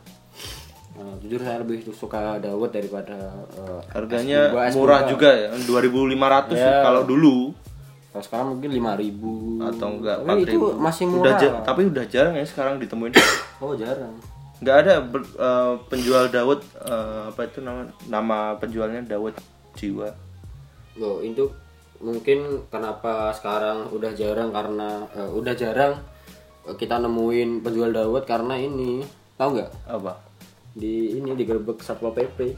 [0.93, 3.15] Nah, jujur saya lebih suka dawet daripada
[3.55, 5.09] uh, harganya es boba, es murah boba.
[5.09, 6.83] juga ya 2500 Ya.
[6.83, 7.55] kalau dulu
[8.13, 11.39] Kalau sekarang mungkin 5000 atau enggak Tapi itu 4000 masih udah murah.
[11.39, 13.13] ja- tapi udah jarang ya sekarang ditemuin
[13.63, 14.13] Oh, jarang.
[14.55, 19.33] nggak ada ber- eh, penjual Dawud eh, apa itu nama nama penjualnya Dawud
[19.73, 20.13] jiwa
[20.93, 21.49] Loh, itu
[21.97, 25.97] mungkin kenapa sekarang udah jarang karena eh, udah jarang
[26.71, 29.03] kita nemuin penjual dawet karena ini.
[29.33, 29.71] Tahu nggak?
[29.85, 30.15] apa
[30.71, 32.55] Di ini digerebek Satpol PP.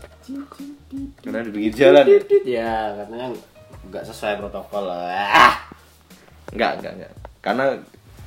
[1.20, 2.06] karena di pinggir jalan
[2.44, 3.34] Ya, katanya
[3.86, 5.56] nggak sesuai protokol lah.
[6.50, 7.12] Enggak, enggak, enggak.
[7.40, 7.66] Karena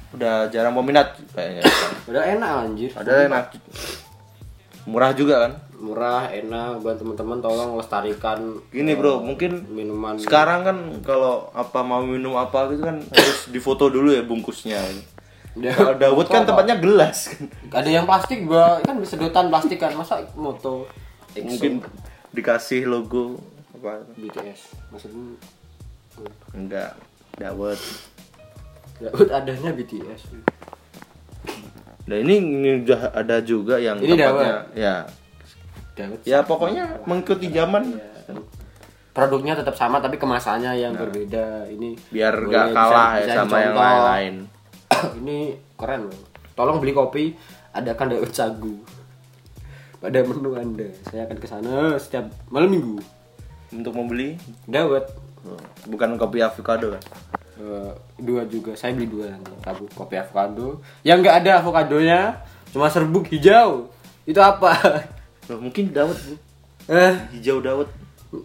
[0.09, 1.63] udah jarang peminat kayaknya.
[2.09, 2.91] Udah enak anjir.
[2.93, 3.45] Ada enak.
[4.85, 5.53] Murah juga kan?
[5.79, 10.17] Murah, enak buat teman-teman tolong lestarikan Gini bro, mungkin minuman.
[10.17, 14.81] sekarang kan kalau apa mau minum apa gitu kan harus difoto dulu ya bungkusnya.
[15.55, 16.49] Ya, Kalau Dawud kan apa?
[16.49, 17.47] tempatnya gelas kan.
[17.75, 20.87] ada yang plastik gua kan sedotan plastik kan masa moto
[21.35, 21.83] Mungkin
[22.31, 23.39] dikasih logo
[23.79, 24.61] apa BTS
[24.91, 25.39] maksudnya
[26.51, 26.93] enggak.
[27.39, 27.79] Dawet.
[28.99, 30.35] Dawet adanya BTS
[32.09, 34.25] nah ini, ini udah ada juga yang Ini tempatnya.
[34.25, 34.57] dawet.
[34.75, 34.97] ya.
[35.95, 37.85] Dawet ya pokoknya mengikuti zaman.
[37.95, 38.35] Ya.
[39.13, 41.67] produknya tetap sama tapi kemasannya yang berbeda.
[41.67, 44.35] Ini biar boleh nggak bisa- kalah ya bisa sama yang lain-lain.
[45.21, 45.39] Ini
[45.75, 46.21] keren loh.
[46.55, 47.25] Tolong beli kopi
[47.73, 48.79] adakan dawet sagu.
[49.99, 50.87] Pada menu anda.
[51.05, 53.03] Saya akan ke sana setiap malam minggu
[53.71, 54.37] untuk membeli?
[54.65, 55.05] Dawet.
[55.85, 57.03] Bukan kopi avocado kan?
[57.57, 58.75] Eh, dua juga.
[58.75, 60.79] Saya beli dua nanti tabu kopi avocado.
[61.03, 62.21] Yang nggak ada avokadonya
[62.69, 63.89] cuma serbuk hijau.
[64.23, 64.77] Itu apa?
[65.47, 66.35] Loh, mungkin dawet Bu.
[66.89, 67.15] eh?
[67.33, 67.89] Hijau dawet.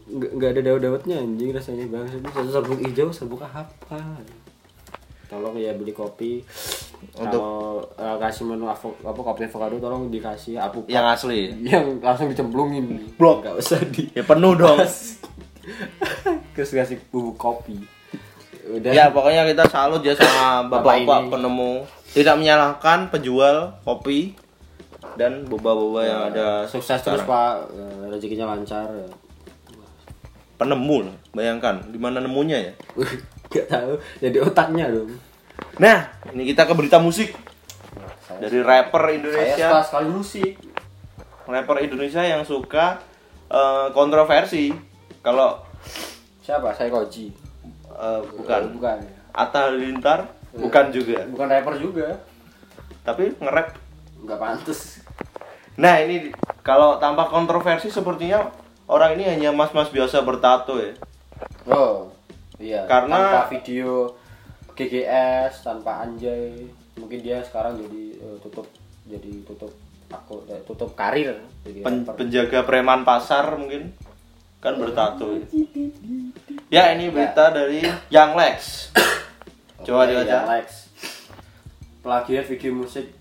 [0.07, 3.99] Nggak ada daun dawetnya anjing rasanya banget satu serbuk hijau serbuk apa?
[5.27, 6.39] Tolong ya beli kopi.
[7.13, 11.51] Untuk- kalau eh, kasih menu avo, apa kopi avocado tolong dikasih apu yang asli.
[11.59, 13.11] Yang langsung dicemplungin.
[13.13, 13.43] Blok.
[13.43, 14.79] nggak usah di ya penuh dong
[16.55, 17.79] terus kasih bubuk kopi.
[18.63, 18.91] Udah.
[18.95, 21.71] Ya pokoknya kita salut ya sama Bapak bapak-bapak penemu.
[22.13, 24.37] Tidak menyalahkan penjual kopi
[25.19, 27.27] dan boba-boba yang ada sukses terus sekarang.
[27.27, 27.53] pak.
[27.75, 28.87] Eh, rezekinya lancar
[30.55, 31.83] penemu loh bayangkan.
[31.89, 32.73] Di mana nemunya ya?
[33.51, 33.93] Nggak tahu.
[34.23, 35.11] Jadi otaknya dong.
[35.81, 37.35] Nah ini kita ke berita musik.
[38.33, 40.51] Dari rapper saya Indonesia suka sekali musik.
[41.43, 43.03] Rapper Indonesia yang suka
[43.51, 44.92] eh, kontroversi
[45.23, 45.63] kalau
[46.43, 46.75] siapa?
[46.75, 47.31] Saya koji.
[47.87, 48.61] Eh, bukan.
[48.75, 48.97] Bukan.
[49.31, 50.27] Atta Halilintar?
[50.53, 51.25] Bukan juga.
[51.25, 52.07] Bukan rapper juga.
[53.01, 53.79] Tapi nge-rap.
[54.21, 55.03] Nggak pantas
[55.73, 56.29] nah ini
[56.61, 58.45] kalau tanpa kontroversi sepertinya
[58.85, 60.93] orang ini hanya mas-mas biasa bertato ya.
[61.65, 62.13] Oh
[62.61, 62.85] iya.
[62.85, 64.13] Karena- tanpa video
[64.77, 66.69] GGS tanpa anjay.
[66.93, 68.69] Mungkin dia sekarang jadi eh, tutup
[69.09, 69.73] jadi tutup
[70.13, 71.41] aku eh, tutup karir.
[71.65, 73.97] Jadi Pen- penjaga preman pasar mungkin
[74.63, 75.43] kan bertato ya.
[76.71, 78.89] ya ini berita dari Young Lex.
[79.85, 80.31] Coba Oke, dibaca.
[80.31, 80.67] Ya, Lex.
[81.99, 83.11] plagiat video musik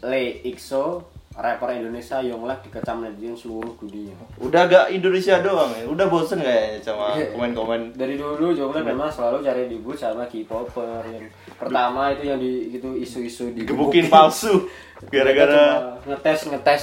[0.00, 4.12] Le Ixo rapper Indonesia Yonglek dikecam netizen seluruh dunia.
[4.36, 5.88] Udah gak Indonesia doang ya?
[5.88, 7.32] Udah bosen kayaknya sama Iya.
[7.32, 7.96] komen-komen.
[7.96, 11.00] Dari dulu Yonglek memang selalu cari ribut sama K-popper.
[11.06, 14.68] Yang pertama itu yang di itu isu-isu di gebukin palsu
[15.12, 16.82] gara-gara ngetes ngetes.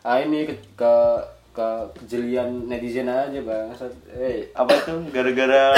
[0.00, 0.92] Ah ini ke ke,
[1.58, 3.74] ke kejelian netizen aja bang.
[4.14, 4.94] Eh apa itu?
[5.10, 5.74] Gara-gara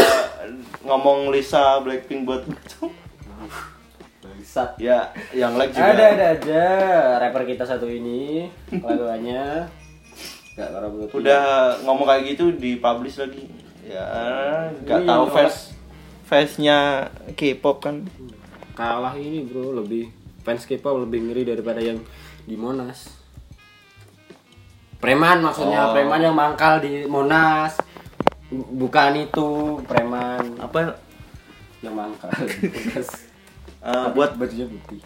[0.84, 2.44] ngomong Lisa Blackpink buat
[4.20, 5.96] bangsat ya yang like juga.
[5.96, 6.64] Ada ada aja.
[7.24, 9.72] Rapper kita satu ini laguannya
[10.60, 13.48] nggak menurut udah ngomong kayak gitu dipublish lagi.
[13.88, 14.04] Ya
[14.84, 15.72] nggak tahu fans
[16.28, 18.04] fansnya K-pop kan.
[18.76, 19.80] Kalah ini bro.
[19.80, 20.12] Lebih
[20.44, 22.04] fans K-pop lebih ngeri daripada yang
[22.44, 23.19] di Monas
[25.00, 25.92] preman maksudnya Oh.
[25.92, 27.74] preman yang mangkal di Monas.
[28.52, 29.48] Bukan itu
[29.84, 30.42] preman.
[30.58, 30.94] Apa?
[31.80, 32.28] Yang mangkal
[33.88, 35.00] eh, buat bajunya putih.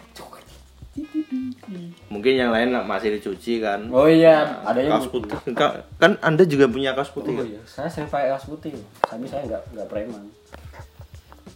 [2.07, 3.91] Mungkin yang lain masih dicuci kan?
[3.91, 5.35] Oh iya ada yang kaos putih.
[5.51, 7.45] Ka- kan anda juga punya kaos oh putih kan?
[7.45, 8.71] iya saya sering pakai kaos putih.
[9.01, 10.23] Tapi saya nggak nggak preman.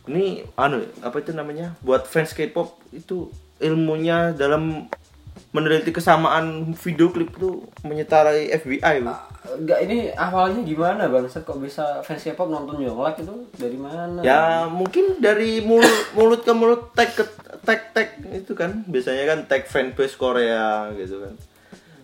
[0.08, 1.76] Ini anu apa itu namanya?
[1.80, 4.88] Buat fans K-pop itu ilmunya dalam
[5.50, 9.14] meneliti kesamaan video klip itu menyetarai FBI Bu.
[9.50, 11.26] Enggak ini awalnya gimana bang?
[11.26, 14.22] Kok bisa fans K-pop nonton Yonglek itu dari mana?
[14.22, 17.26] Ya mungkin dari mulut, mulut ke mulut tag ke
[17.66, 21.34] tag tag itu kan biasanya kan tag fanbase Korea gitu kan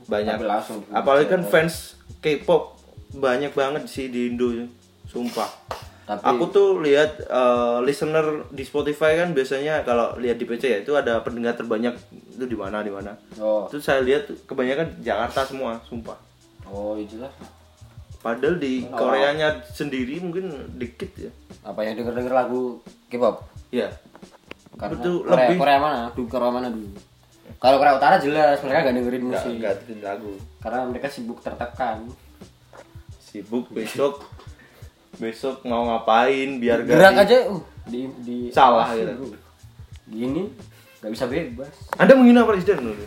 [0.05, 0.79] banyak Tapi langsung.
[0.89, 2.77] apalagi kan fans K-pop
[3.13, 4.65] banyak banget sih di Indo ya.
[5.05, 5.47] sumpah
[6.05, 10.79] Tapi aku tuh lihat eh, listener di Spotify kan biasanya kalau lihat di PC ya
[10.79, 11.97] itu ada pendengar terbanyak
[12.29, 16.13] itu di mana di mana oh itu saya lihat kebanyakan Jakarta semua sumpah
[16.63, 17.33] oh itu lah.
[18.17, 18.93] padahal di Oh.
[18.95, 21.31] Koreanya sendiri mungkin dikit ya
[21.63, 23.41] Apa yang denger denger lagu K-pop?
[23.69, 23.89] ya
[24.75, 25.99] Karena Betul, Korea, lebih- Korea mana?
[26.11, 26.89] Dulu Korea mana dulu?
[27.55, 32.05] Kalau Korea Utara jelas mereka gak dengerin musik nggak dengerin lagu karena mereka sibuk tertekan.
[33.19, 34.21] sibuk besok
[35.15, 39.35] besok mau ngapain biar gak Gerak di- aja uh, di di Salah gitu.
[40.05, 40.43] Gini
[40.99, 41.73] nggak bisa bebas.
[42.01, 42.97] anda menghina presiden loh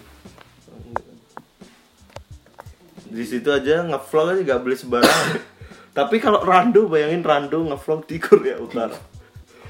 [3.08, 5.28] di situ aja ngevlog aja gak boleh sembarangan
[5.98, 8.94] tapi kalau Rando bayangin Rando ngevlog di Korea Utara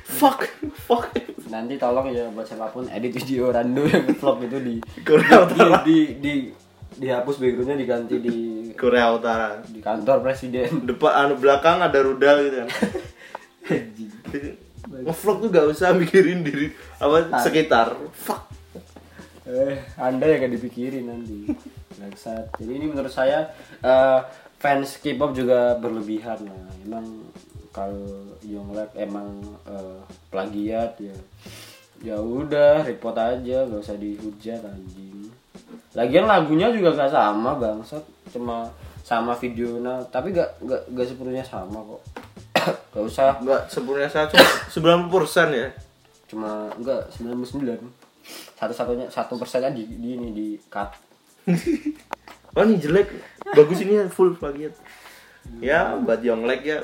[0.05, 1.09] fuck fuck
[1.48, 5.57] Nanti tolong ya buat siapa pun edit video rando yang vlog itu di Korea di,
[5.57, 5.81] Utara.
[5.81, 6.33] di, di,
[7.01, 8.37] dihapus backgroundnya diganti di
[8.79, 10.71] Korea Utara di kantor presiden.
[10.88, 12.71] depan anu belakang ada rudal gitu kan
[14.88, 18.49] ngevlog tuh gak usah mikirin diri apa sekitar fuck
[19.49, 21.49] Eh, anda yang gak dipikirin nanti.
[21.97, 22.53] Bangsat.
[22.61, 23.49] Jadi ini menurut saya
[23.81, 24.21] eh,
[24.61, 26.69] fans K-pop juga berlebihan lah.
[26.85, 27.33] Emang
[27.73, 31.17] kalau Yonglek emang eh, plagiat ya.
[31.99, 35.33] Ya udah, report aja, gak usah dihujat anjing.
[35.97, 38.69] Lagian lagunya juga gak sama bangsat, cuma
[39.05, 42.03] sama videonya, tapi gak gak gak sepenuhnya sama kok.
[42.93, 44.27] gak usah, Enggak sebenarnya saya
[44.75, 45.69] cuma 90% ya.
[46.29, 47.89] cuma enggak 99
[48.61, 50.93] satu-satunya satu persennya di, di ini di cut
[52.57, 53.09] Oh ini jelek,
[53.55, 54.73] bagus ini full plagiat.
[55.63, 56.83] Ya buat Yonglek ya,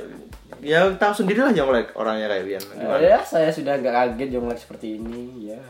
[0.63, 2.63] ya tahu sendiri lah Yonglek orangnya kayak Bian.
[2.63, 3.01] Gimana?
[3.01, 5.61] ya saya sudah nggak kaget Yonglek seperti ini ya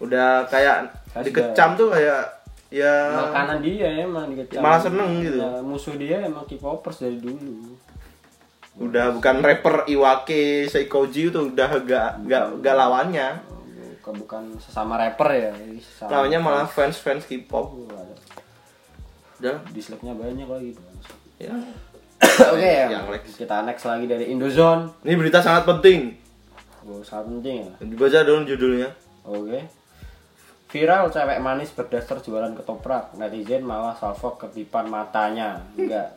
[0.00, 2.39] Udah kayak Saya dikecam tuh kayak
[2.70, 2.94] ya
[3.26, 5.38] makanan dia emang dikecam Malah seneng gitu.
[5.42, 7.74] Ya, musuh dia emang K-popers dari dulu
[8.80, 13.28] udah bukan rapper Iwake Seikoji itu udah gak gak, gak lawannya.
[14.00, 15.50] bukan, bukan sesama rapper ya
[15.82, 17.76] sesama Lawannya malah fans-fans K-pop.
[19.42, 20.70] Udah dislike-nya banyak lagi
[21.36, 21.52] ya.
[22.52, 23.24] oke ya Yonglek.
[23.32, 26.20] kita next lagi dari Indozone Ini berita sangat penting.
[26.84, 28.88] oh, sangat penting ya Dibaca dong judulnya.
[29.24, 29.79] Oke.
[30.70, 33.10] Viral cewek manis berdaster jualan ketoprak.
[33.14, 35.58] Netizen malah salvo ketipan matanya.
[35.74, 36.14] Enggak.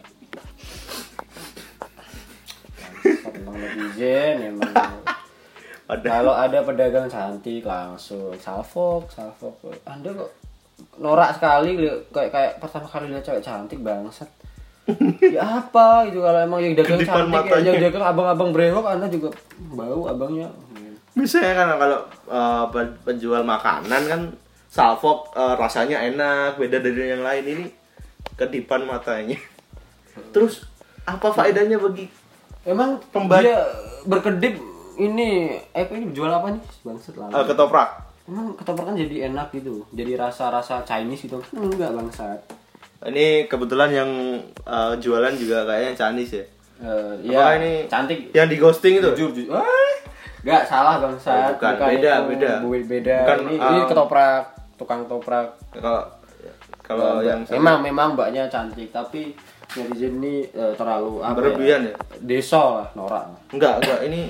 [3.33, 4.73] Emang netizen emang.
[5.89, 9.57] Kalau ada pedagang cantik langsung salvo, salvo.
[9.83, 10.31] Anda kok
[10.97, 14.29] norak sekali li- kayak kayak pertama kali lihat cewek cantik bangsat.
[15.23, 17.69] ya apa itu kalau emang yang dagang Kedipan cantik ya, matanya.
[17.71, 19.29] yang dagang abang-abang brewok Anda juga
[19.71, 20.49] bau abangnya.
[21.13, 24.21] Biasanya kan kalau uh, pen- penjual makanan kan
[24.73, 27.65] salfok uh, rasanya enak, beda dari yang lain ini
[28.33, 29.37] kedipan matanya.
[30.33, 30.65] Terus
[31.05, 32.09] apa faedahnya bagi
[32.63, 33.59] Emang Pemba- dia
[34.07, 34.55] berkedip
[34.95, 37.27] ini eh ini jual apa nih bangsat lah.
[37.29, 37.89] uh, ketoprak?
[38.23, 41.43] Emang ketoprak kan jadi enak gitu, jadi rasa-rasa Chinese gitu.
[41.53, 42.39] Enggak bangsat.
[43.03, 44.09] Ini kebetulan yang
[44.63, 46.45] uh, jualan juga kayaknya Chinese ya.
[46.83, 48.19] Eh, Apakah ya, ini cantik.
[48.31, 49.09] Yang di ghosting itu?
[49.11, 49.53] Jujur, jujur.
[49.59, 49.91] Ah,
[50.39, 51.59] Enggak salah bangsat.
[51.59, 51.73] Oh, bukan.
[51.99, 52.27] Beda, itu.
[52.31, 52.51] beda.
[52.87, 53.17] Beda.
[53.23, 54.43] Bukan, ini, ini uh, ketoprak,
[54.75, 55.53] tukang ketoprak.
[55.71, 56.03] Kalau
[56.79, 59.31] kalau yang memang memang mbaknya cantik tapi
[59.73, 61.95] netizen ini eh, terlalu apa Berlebihan ya?
[62.19, 63.25] Deso lah, norak.
[63.49, 64.21] enggak enggak ini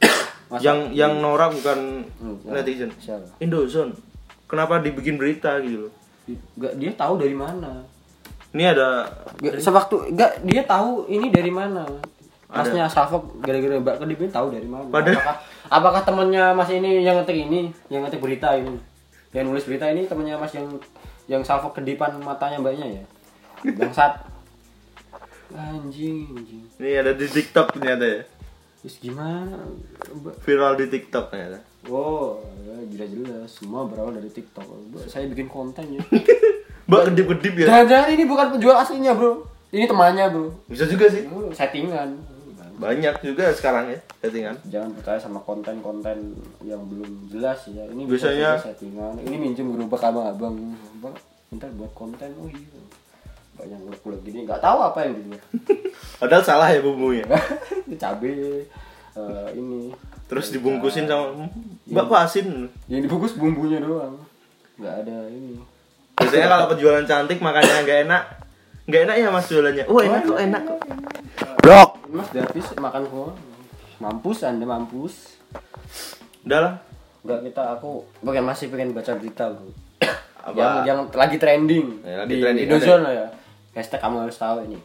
[0.50, 2.52] Masa- yang yang norak bukan Enggak.
[2.56, 2.90] netizen.
[2.96, 3.28] Siapa?
[3.38, 3.92] Indozone.
[4.48, 5.92] Kenapa dibikin berita gitu loh?
[6.56, 7.84] Enggak dia tahu dari mana.
[8.48, 9.04] Ini ada
[9.36, 11.84] Gak, sewaktu enggak dia tahu ini dari mana.
[12.48, 14.88] Masnya Salfok gara-gara Mbak Kedip ini tahu dari mana.
[14.88, 15.36] Padahal- Apakah
[15.68, 18.72] apakah temannya Mas ini yang ngetik ini, yang ngetik berita ini?
[19.32, 20.66] Yang nulis berita ini temannya Mas yang
[21.28, 23.04] yang Salfok kedipan matanya Mbaknya ya?
[23.76, 24.24] Bangsat.
[25.48, 26.64] Anjing, anjing.
[26.76, 28.20] ini ada di TikTok ternyata ya.
[28.84, 29.64] Terus gimana?
[30.12, 30.34] Mbak?
[30.44, 31.58] Viral di TikTok ternyata.
[31.88, 34.64] Oh, ya, jelas-jelas semua berawal dari TikTok.
[34.64, 36.02] Mbak, Saya bikin konten ya.
[36.88, 37.66] Mbak kedip-kedip ya.
[37.66, 39.44] Jangan-jangan ini bukan penjual aslinya, Bro.
[39.72, 40.46] Ini temannya, Bro.
[40.68, 41.24] Bisa juga sih.
[41.28, 42.37] Oh, settingan.
[42.78, 44.54] Banyak juga sekarang ya settingan.
[44.64, 50.54] jangan percaya sama konten-konten yang belum jelas ya ini Biasanya- settingan ini minjem gerobak abang-abang
[50.98, 51.14] bang
[51.48, 52.78] minta buat konten oh iya
[53.54, 55.34] banyak ulet-ulet gini nggak tahu apa yang gitu
[56.20, 57.26] Padahal salah ya bumbunya.
[58.02, 58.30] cabe
[59.12, 59.90] eh, ini
[60.28, 61.50] Terus dibungkusin sama
[61.84, 62.68] Mbak kok asin.
[62.86, 64.22] yang dibungkus bumbunya doang
[64.76, 65.58] nggak ada ini
[66.14, 68.22] Biasanya kalau penjualan cantik makannya nggak enak.
[68.84, 69.84] Nggak enak ya mas jualannya.
[69.86, 70.78] Oh enak kok enak kok.
[71.62, 71.90] Blok.
[72.08, 73.30] mas habis makan semua
[73.98, 75.36] mampus anda mampus.
[76.46, 76.74] Udah lah.
[77.20, 79.68] Enggak kita aku pengen masih pengen baca berita bro
[80.38, 80.54] Apa?
[80.54, 82.00] yang yang lagi trending.
[82.06, 83.26] Ya, lagi di trending, Indozone lah ya.
[83.74, 84.78] Hashtag kamu harus tahu ini.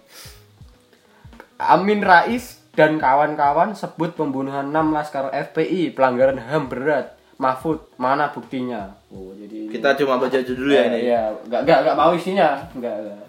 [1.62, 7.16] Amin Rais dan kawan-kawan sebut pembunuhan 6 laskar FPI pelanggaran HAM berat.
[7.38, 8.94] Mahfud mana buktinya?
[9.10, 11.08] Oh jadi Kita cuma baca judul ya ini.
[11.08, 11.32] iya.
[11.46, 12.50] Enggak enggak enggak mau isinya.
[12.74, 13.20] Enggak enggak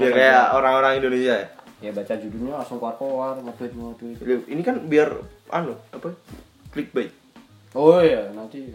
[0.00, 1.48] Biar kayak orang-orang Indonesia ya.
[1.84, 5.12] Ya baca judulnya langsung keluar-keluar nge-tweet nge-tweet Ini kan biar
[5.52, 6.12] anu apa?
[6.72, 7.12] Clickbait.
[7.76, 8.72] oh iya nanti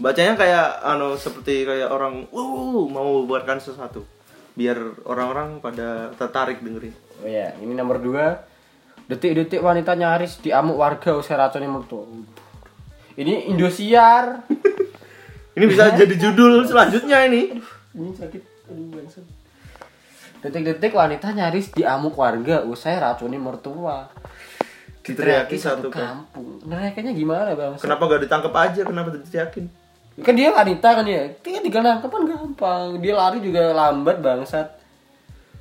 [0.00, 4.08] Bacanya kayak anu seperti kayak orang uh mau membuatkan sesuatu.
[4.56, 6.96] Biar orang-orang pada tertarik dengerin.
[7.20, 8.40] Oh iya, ini nomor dua.
[9.04, 12.08] Detik-detik wanita nyaris diamuk warga usai racunnya mertua.
[13.20, 14.40] Ini Indosiar.
[15.60, 17.58] Ini bisa jadi judul selanjutnya ini.
[17.92, 18.42] Ini sakit.
[18.70, 19.26] Aduh, bangsat.
[20.40, 24.08] Detik-detik wanita nyaris diamuk warga usai racuni mertua.
[25.04, 26.60] Diteriaki satu kampung.
[26.64, 27.74] Neriakannya gimana bang?
[27.80, 28.82] Kenapa gak ditangkap aja?
[28.84, 29.64] Kenapa diteriakin?
[30.20, 31.28] Kan dia wanita kan ya.
[31.40, 32.86] Dia tinggal nangkep kan gampang.
[33.00, 34.80] Dia lari juga lambat bangsat.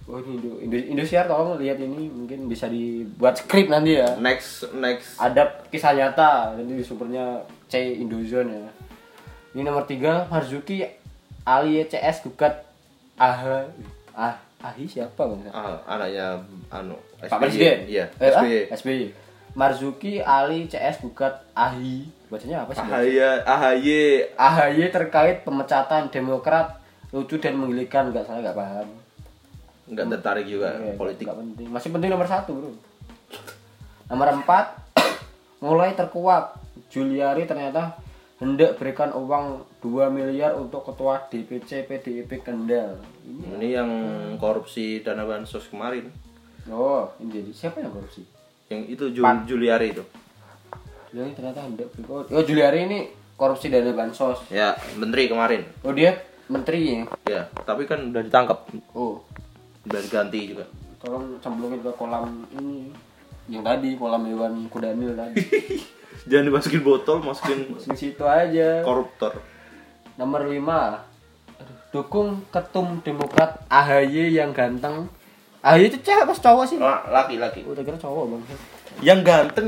[0.09, 4.17] Oh ini Indo, Indo, Indosiar tolong lihat ini mungkin bisa dibuat skrip nanti ya.
[4.17, 8.69] Next next ada kisah nyata jadi di supernya C Indozone ya
[9.53, 10.85] ini nomor tiga Marzuki
[11.45, 12.65] Ali CS gugat
[13.17, 13.65] ah
[14.13, 15.39] ah Ahi siapa bang?
[15.49, 16.35] Ah, anaknya
[16.67, 17.39] anu Pak.
[17.39, 17.87] Presiden.
[17.87, 18.43] Iya, Eh, ah?
[18.43, 18.57] SBY.
[18.69, 19.03] SBY.
[19.51, 22.03] Marzuki Ali CS Gugat Ahi.
[22.27, 22.83] Bacanya apa sih?
[22.83, 23.87] AHY AHY
[24.35, 26.77] AHY terkait pemecatan Demokrat
[27.09, 28.87] lucu dan menggelikan nggak salah nggak paham.
[29.89, 31.25] nggak tertarik juga Iya, politik.
[31.25, 31.67] nggak penting.
[31.67, 32.69] Masih penting nomor satu bro.
[34.05, 34.65] Nomor empat
[35.59, 36.53] mulai terkuak
[36.87, 37.97] Juliari ternyata
[38.37, 42.99] hendak berikan uang 2 miliar untuk ketua DPC PDIP Kendal.
[43.23, 43.89] Ini Ini yang
[44.35, 46.11] korupsi dana bansos kemarin.
[46.67, 48.27] oh ini jadi siapa yang korupsi?
[48.67, 49.47] Yang itu Jul Pan.
[49.47, 50.03] Juliari itu.
[51.09, 52.27] Juliari ternyata hendak berikan.
[52.29, 52.99] Oh Juliari ini
[53.33, 54.43] korupsi dana bansos.
[54.51, 55.63] Ya, menteri kemarin.
[55.81, 56.99] Oh dia menteri ya.
[57.25, 58.67] Ya, tapi kan udah ditangkap.
[58.91, 59.23] Oh
[59.81, 60.67] Udah diganti juga.
[60.99, 62.91] tolong cemplungin ke kolam ini
[63.47, 65.39] yang tadi kolam hewan kudanil tadi.
[66.29, 68.83] Jangan dimasukin botol, masukin situ aja.
[68.83, 69.39] koruptor.
[70.19, 70.51] Nomor 5
[71.55, 75.07] Aduh, Dukung ketum Demokrat AHY yang ganteng
[75.59, 76.77] AHY itu cewek apa cowok sih?
[76.79, 77.63] Ah, laki-laki.
[77.63, 78.43] Udah kira cowok bang
[78.99, 79.67] Yang ganteng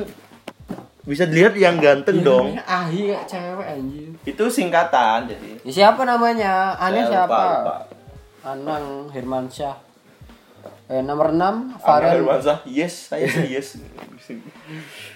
[1.01, 2.47] bisa dilihat yang ganteng Iya, dong.
[2.59, 5.49] AHY kayak cewek anjir Itu singkatan jadi.
[5.63, 6.75] ya, Siapa namanya?
[6.75, 7.31] Aneh Saya siapa?
[7.31, 7.75] lupa, lupa.
[8.41, 9.75] Anang Hermansyah
[10.87, 13.79] eh, Nomor 6 Angga varian Hermansyah, yes, saya sih yes.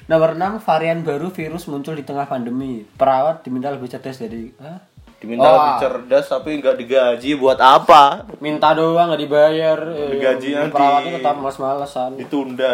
[0.06, 4.95] Nomor 6 varian baru virus muncul di tengah pandemi Perawat diminta lebih cerdas dari Hah?
[5.26, 8.30] Diminta Oh, lebih cerdas tapi nggak digaji buat apa?
[8.38, 10.70] Minta doang nggak dibayar eh, Gaji nanti.
[10.72, 12.74] Perawatnya tetap males-malesan Ditunda,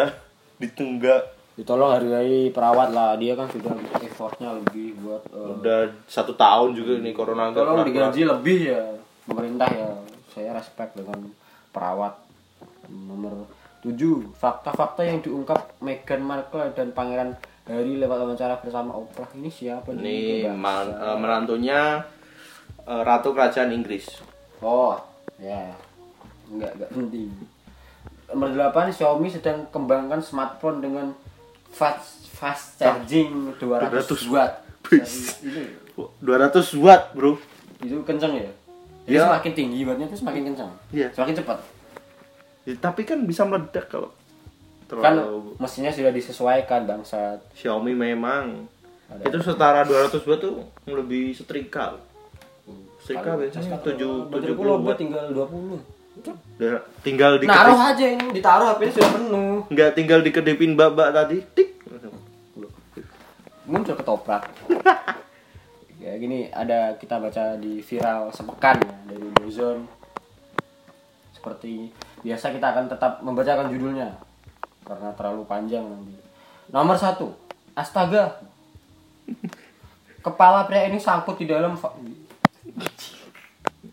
[0.58, 1.22] ditunggak.
[1.52, 6.96] ditolong hargai perawat lah dia kan sudah effortnya lebih buat eh, Udah satu tahun juga
[6.98, 8.84] nih corona tolong digaji lebih ya
[9.22, 9.88] pemerintah ya
[10.28, 11.28] saya respect dengan
[11.68, 12.16] perawat
[12.88, 13.44] nomor
[13.80, 13.92] 7
[14.32, 20.48] fakta-fakta yang diungkap Meghan Markle dan Pangeran Harry lewat wawancara bersama Oprah ini siapa Ini
[20.48, 20.56] Bangsa.
[20.56, 21.80] man- eh, menantunya
[22.84, 24.08] eh, Ratu Kerajaan Inggris.
[24.58, 24.94] oh
[25.36, 25.74] ya
[26.46, 27.28] enggak enggak penting
[28.28, 31.12] nomor 8 Xiaomi sedang kembangkan smartphone dengan
[31.68, 34.52] fast fast charging 200 200 watt
[34.88, 36.22] itu 200
[36.78, 37.36] watt, Bro.
[37.78, 38.50] itu kenceng ya
[39.02, 39.22] jadi Ya.
[39.26, 41.08] semakin tinggi wattnya itu semakin kenceng Iya.
[41.10, 41.58] semakin cepat
[42.62, 44.14] Ya, tapi kan bisa meledak kalau
[44.94, 48.70] kan terlalu mesinnya sudah disesuaikan bangsat Xiaomi memang
[49.10, 49.26] Ada.
[49.26, 51.98] itu setara 200 watt tuh lebih setrika.
[53.02, 54.98] Setrika biasanya 7 70 70 watt watt.
[54.98, 59.64] tinggal 20 Udah, tinggal di naruh aja ini ditaruh HP sudah penuh.
[59.72, 61.82] Nggak tinggal dikedipin babak tadi tik.
[63.66, 64.46] Muncul ketoprak.
[66.02, 69.86] Ya gini ada kita baca di viral sepekan ya, dari Dozon
[71.30, 71.94] seperti
[72.26, 74.10] biasa kita akan tetap membacakan judulnya
[74.82, 76.18] karena terlalu panjang nanti.
[76.74, 77.30] Nomor satu
[77.78, 78.34] astaga.
[80.26, 81.78] Kepala pria ini sangkut di dalam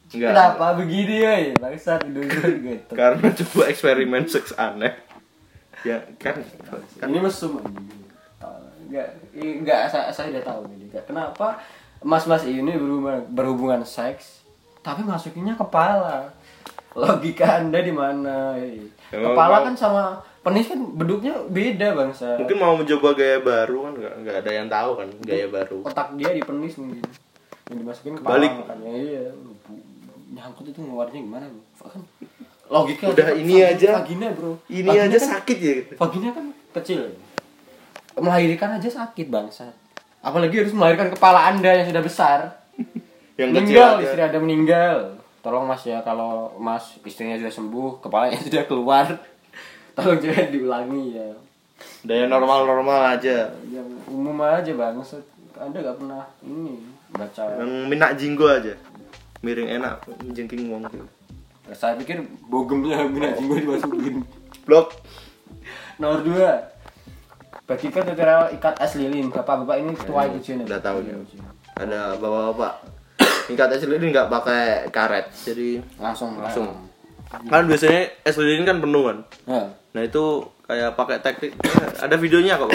[0.09, 0.29] Enggak.
[0.31, 2.93] kenapa begini ya bangsat Dozon gitu.
[2.93, 4.93] Karena coba eksperimen seks aneh.
[5.81, 6.41] Ya kan
[7.05, 7.61] ini mesum
[8.81, 10.89] enggak enggak saya, saya udah tahu ini.
[10.99, 11.61] Kenapa
[12.01, 14.41] mas-mas ini berhubungan berhubungan seks
[14.79, 16.33] tapi masukinnya kepala?
[16.89, 18.57] Logika anda di mana
[19.07, 20.03] kepala mau- kan sama
[20.41, 24.67] penis kan bentuknya beda bangsa mungkin mau mencoba gaya baru kan nggak nggak ada yang
[24.67, 25.85] tahu kan gaya baru.
[25.85, 27.05] otak dia di penis mungkin.
[27.69, 28.51] Yang dimasukin kepala Balik.
[28.57, 29.23] makanya iya
[30.29, 32.01] nyangkut itu ngeluarnya gimana bro kan
[32.67, 33.89] logika Udah, kan ini vagina- aja.
[33.97, 35.73] vagina bro Ini Vagina aja kan- sakit ya.
[35.95, 36.99] Vagina kan kecil.
[38.13, 39.71] Melahirkan aja sakit bangsa.
[40.19, 42.39] Apalagi harus melahirkan kepala anda yang sudah besar.
[43.39, 44.97] Yang meninggal, istri anda meninggal.
[45.39, 49.07] Tolong mas ya kalau mas istrinya sudah sembuh, kepalanya sudah keluar.
[49.95, 51.31] Tolong jangan diulangi ya.
[52.03, 53.47] Udah yang normal-normal aja.
[53.65, 55.15] Yang umum aja bangsa.
[55.55, 57.43] Anda gak pernah ini baca.
[57.55, 58.75] Yang minak jinggo aja.
[59.39, 60.03] Miring enak,
[60.35, 60.83] jengking wong.
[61.71, 64.25] Saya pikir bogemnya minat jinggo dimasukin.
[64.65, 64.99] Blok.
[66.01, 66.51] Nomor dua
[67.69, 70.65] Bagikan tutorial ikat es lilin Bapak-bapak ini tua itu Jen.
[70.65, 71.13] Udah tahu ya.
[71.77, 72.73] Ada bapak-bapak.
[73.45, 76.89] Tingkat es lilin nggak pakai karet, jadi Langsung langsung.
[77.29, 79.17] Kan biasanya es lilin kan penuh kan.
[79.45, 79.61] Ya.
[79.93, 81.53] Nah itu kayak pakai teknik.
[82.01, 82.73] Ada videonya kok.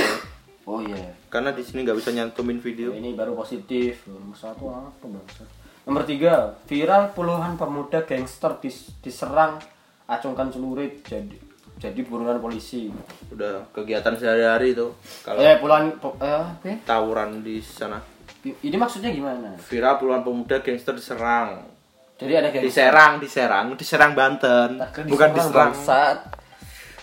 [0.65, 2.97] Oh iya Karena di sini nggak bisa nyantumin video.
[2.97, 5.45] Ini baru positif Nomor satu apa bangsa
[5.85, 9.61] Nomor tiga Viral puluhan pemuda gangster dis- diserang
[10.05, 11.37] Acungkan celurit Jadi
[11.75, 12.87] jadi buruan polisi
[13.29, 14.95] Udah kegiatan sehari-hari itu.
[15.21, 16.75] Kalau Eh puluhan pu- eh, ya?
[16.87, 17.99] tawuran di sana.
[18.41, 19.59] Ini maksudnya gimana?
[19.59, 21.67] Viral puluhan pemuda gangster diserang.
[22.15, 24.79] Jadi ada gangster Diserang, diserang, diserang Banten.
[24.79, 25.75] Kira Bukan diserang.
[25.75, 26.19] bangsat.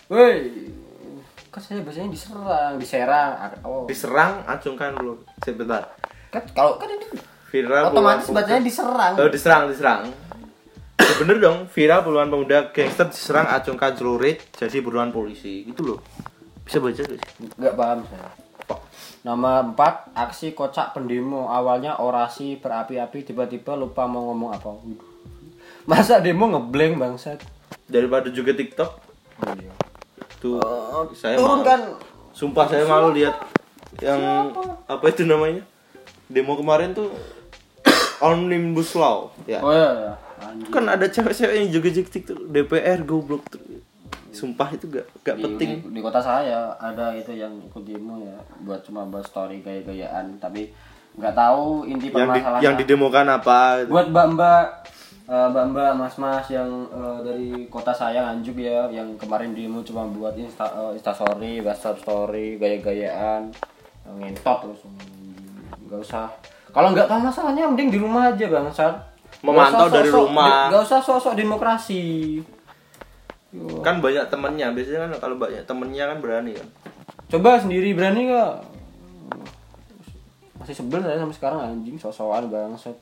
[0.07, 0.39] Woi
[1.51, 3.29] Kan saya biasanya diserang Diserang
[3.61, 5.19] Oh Diserang, acungkan dulu.
[5.43, 5.83] Sebentar.
[6.31, 7.11] Kan kalau kan ini
[7.51, 9.13] Viral otomatis puluhan bacanya diserang.
[9.19, 10.01] Oh, diserang, diserang.
[11.19, 15.67] bener dong viral puluhan pemuda gangster diserang acungkan celurit jadi buruan polisi.
[15.67, 15.99] Gitu loh.
[16.63, 17.45] Bisa baca gak sih?
[17.59, 18.31] Nggak paham saya.
[19.21, 21.51] Nomor 4, aksi kocak pendemo.
[21.51, 24.71] Awalnya orasi berapi-api tiba-tiba lupa mau ngomong apa.
[25.85, 27.37] Masa demo ngeblank bangsat?
[27.91, 28.91] daripada juga TikTok?
[29.43, 29.73] Oh iya.
[30.39, 30.57] tuh
[31.13, 31.67] saya Turun malu.
[31.67, 31.81] kan?
[32.31, 33.35] Sumpah saya malu lihat
[33.99, 34.55] yang
[34.87, 35.61] apa itu namanya?
[36.31, 37.11] Demo kemarin tuh
[38.21, 39.59] omnibus law ya.
[39.59, 40.13] Oh iya, iya.
[40.73, 43.61] Kan ada cewek-cewek yang joget-joget TikTok DPR goblok tuh.
[44.31, 45.69] Sumpah itu gak gak Di, penting.
[45.85, 48.37] di, di kota saya ada itu yang ikut demo ya.
[48.63, 50.39] Buat cuma buat story gaya-gayaan.
[50.39, 50.71] Tapi
[51.11, 52.63] nggak tahu inti yang di, permasalahannya.
[52.63, 53.59] yang didemokan apa?
[53.91, 54.65] Buat mbak-mbak
[55.27, 58.87] eh, mbak-mbak mas-mas yang eh, dari kota saya Nganjuk ya.
[58.87, 63.51] Yang kemarin demo cuma buat insta eh, instastory, WhatsApp story, gaya-gayaan.
[64.07, 64.81] Ngentot terus
[65.91, 66.31] nggak usah
[66.71, 68.95] kalau nggak tahu masalahnya mending di rumah aja bang Sat
[69.41, 70.69] Memantau dari rumah.
[70.69, 72.37] nggak usah sosok demokrasi.
[73.51, 73.83] Yo.
[73.83, 74.69] kan banyak temennya.
[74.71, 76.67] Biasanya kan kalau banyak temennya kan berani kan.
[77.27, 78.53] Coba sendiri berani nggak?
[80.61, 82.93] Masih sebel saya sampai sekarang anjing sosokan bangsat.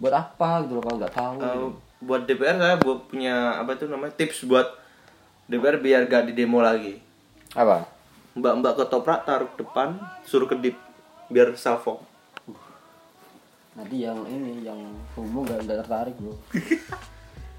[0.00, 1.68] Buat apa gitu loh kalau nggak tahu Eh,
[2.00, 4.66] buat DPR saya buat punya apa itu namanya tips buat
[5.50, 6.96] DPR biar gak di demo lagi.
[7.52, 7.84] Apa?
[8.38, 10.78] Mbak-mbak ketoprak taruh depan suruh kedip
[11.28, 12.07] biar salvo
[13.78, 14.80] nanti yang ini yang
[15.14, 16.34] homo nggak nggak tertarik bro.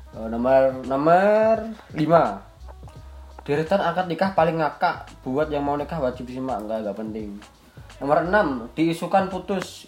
[0.10, 2.42] Eh, nomor nomor lima.
[3.46, 7.30] Deretan akad nikah paling ngakak buat yang mau nikah wajib disimak enggak enggak penting.
[8.02, 9.86] Nomor enam diisukan putus.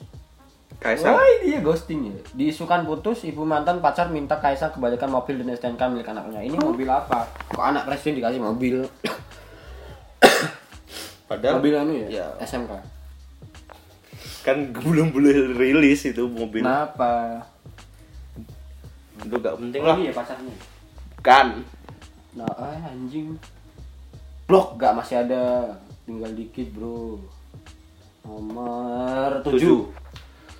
[0.77, 2.17] Kaisang Wah dia ghosting ya?
[2.37, 6.45] Diisukan putus ibu mantan pacar minta Kaisang kembalikan mobil dan STNK milik anaknya.
[6.45, 7.25] Ini mobil apa?
[7.49, 8.85] Kok anak presiden dikasih mobil?
[11.33, 12.25] Padahal mobil anu ya, ya.
[12.45, 13.00] SMK
[14.41, 17.45] kan belum boleh rilis itu mobil kenapa
[19.21, 20.55] itu gak penting lah iya pacarnya
[21.21, 21.61] kan
[22.31, 23.35] Nah, eh, anjing.
[24.47, 25.75] Blok gak masih ada.
[26.07, 27.19] Tinggal dikit, Bro.
[28.23, 29.51] Nomor 7.
[29.51, 29.79] Tujuh.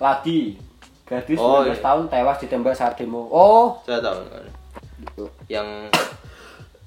[0.02, 0.60] Lagi.
[1.08, 1.84] Gadis Oh, 19 iya.
[1.84, 3.28] tahun tewas ditembak saat demo.
[3.28, 4.24] Oh, saya tahu
[5.52, 5.68] yang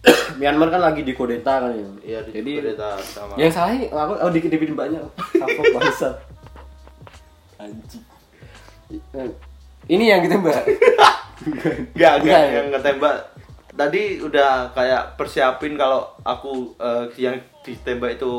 [0.40, 2.16] Myanmar kan lagi di kudeta kan ya.
[2.16, 5.00] ya di Jadi berita sama yang salah aku oh dikit dikit banyak.
[5.40, 6.08] Kapok bangsa.
[7.64, 8.04] Anjing.
[9.88, 10.62] Ini yang ditembak.
[11.44, 12.50] Gak, Enggak, gak, ya?
[12.62, 13.16] yang ketembak
[13.74, 18.32] Tadi udah kayak persiapin kalau aku eh, yang ditembak itu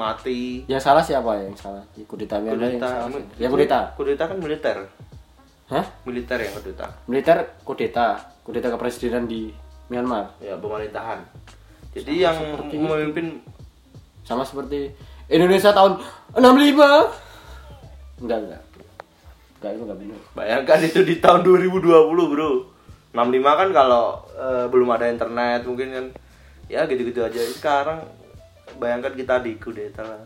[0.00, 1.44] mati yang salah siapa ya?
[1.52, 3.20] Yang salah di kudeta Myanmar yang Kudeta salah.
[3.36, 3.80] Yang kudeta.
[4.00, 4.76] Kudeta kan militer
[5.68, 5.84] Hah?
[6.08, 7.38] Militer yang kudeta Militer
[7.68, 8.08] kudeta.
[8.40, 9.52] Kudeta kepresidenan di
[9.92, 10.32] Myanmar.
[10.40, 11.20] Ya pemerintahan
[11.92, 13.44] Jadi yang seperti memimpin
[14.24, 14.88] sama seperti
[15.28, 16.00] Indonesia tahun
[16.32, 17.27] 65
[18.22, 18.62] enggak enggak.
[19.58, 22.50] Enggak itu enggak benar Bayangkan itu di tahun 2020 bro.
[23.16, 24.04] 65 kan kalau
[24.36, 26.06] eh, belum ada internet mungkin kan
[26.68, 27.40] Ya gitu-gitu aja.
[27.48, 28.04] Sekarang
[28.76, 30.20] bayangkan kita di kudeta lah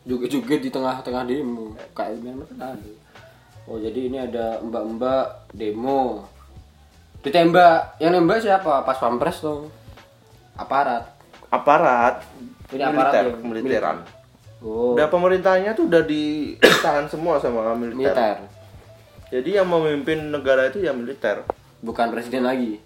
[0.00, 1.76] juga juga di tengah-tengah demo.
[1.92, 2.90] Kayak Myanmar kan ada.
[3.68, 6.24] Oh jadi ini ada mbak-mbak demo.
[7.20, 8.00] Ditembak.
[8.00, 8.82] Yang nembak siapa?
[8.82, 9.68] Pas pampres tuh.
[10.56, 11.04] Aparat.
[11.50, 12.24] Aparat
[12.70, 13.98] Ini aparat militer, yang- militeran
[14.64, 17.96] oh Udah pemerintahnya tuh udah ditahan semua sama militer.
[17.96, 18.36] militer
[19.30, 21.42] Jadi yang memimpin negara itu ya militer.
[21.80, 22.76] bukan presiden lagi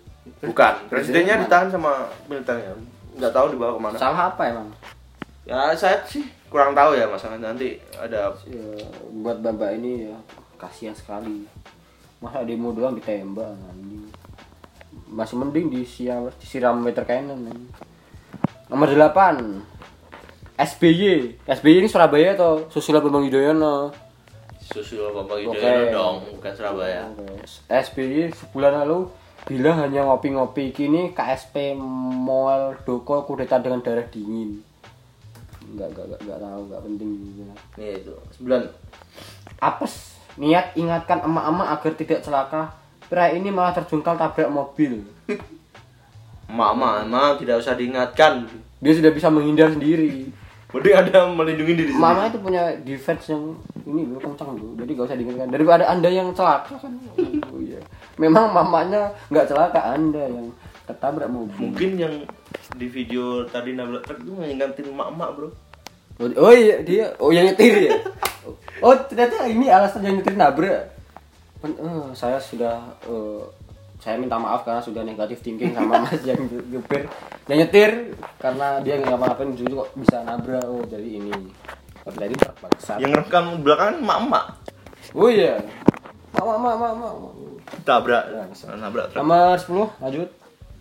[0.41, 0.75] Bukan.
[0.89, 2.73] Presidennya Presiden ditahan sama militernya.
[3.21, 3.97] Nggak tahu dibawa ke mana.
[4.01, 4.69] salah apa emang
[5.45, 8.65] Ya saya sih kurang tahu ya masalah nanti ada ya,
[9.11, 10.17] buat bapak ini ya
[10.57, 11.45] kasihan sekali
[12.23, 14.09] masa demo doang ditembak anjing
[15.11, 17.69] masih mending disiram disiram meter anjing.
[18.71, 19.74] nomor 8
[20.55, 23.91] SBY SBY ini Surabaya atau Susilo Bambang Yudhoyono
[24.63, 25.43] Susilo Bambang.
[25.43, 27.11] Yudhoyono dong, bukan Surabaya.
[27.67, 29.11] SBY sebulan lalu
[29.45, 34.65] bilang hanya ngopi-ngopi kini KSP Moel Doko kudeta dengan darah dingin
[35.75, 37.11] nggak nggak nggak nggak tahu nggak penting
[37.75, 38.15] Nih itu.
[38.39, 38.63] Sebulan.
[39.59, 42.63] Apes, niat ingatkan emak-emak agar tidak celaka.
[43.11, 45.03] Pria ini malah terjungkal tabrak mobil.
[46.45, 48.47] Mama, mama tidak usah diingatkan.
[48.79, 50.29] Dia sudah bisa menghindar sendiri.
[50.75, 52.03] Mending ada melindungi diri sendiri.
[52.03, 53.55] Mama itu punya defense yang
[53.87, 54.75] ini loh kencang loh.
[54.75, 55.49] Jadi gak usah diingatkan.
[55.55, 56.93] Daripada anda yang celaka kan.
[57.55, 57.79] Oh, iya.
[58.19, 60.51] Memang mamanya nggak celaka, anda yang
[60.83, 61.71] ketabrak mobil.
[61.71, 62.15] Mungkin yang
[62.75, 65.49] di video tadi nabrak truk itu ngingetin emak-emak bro.
[66.19, 67.95] Oh, oh iya dia, oh yang nyetir ya.
[68.85, 70.93] Oh ternyata ini alasan yang nyetir nabrak.
[71.65, 72.77] Eh, saya sudah
[73.09, 73.41] eh,
[74.05, 76.37] saya minta maaf karena sudah negatif thinking sama mas yang
[76.69, 77.09] nyupir
[77.49, 81.33] yang nyetir karena dia nggak ngapa-ngapain dulu kok bisa nabrak oh jadi ini
[82.05, 84.45] jadi truk bangsat Yang rekam belakangan emak-emak.
[85.17, 85.57] oh iya
[86.37, 87.17] Mau mau mau mau.
[87.81, 88.77] tabrak Bangsat.
[88.77, 89.25] nabrak truk.
[89.25, 90.29] Nomor 10 lanjut.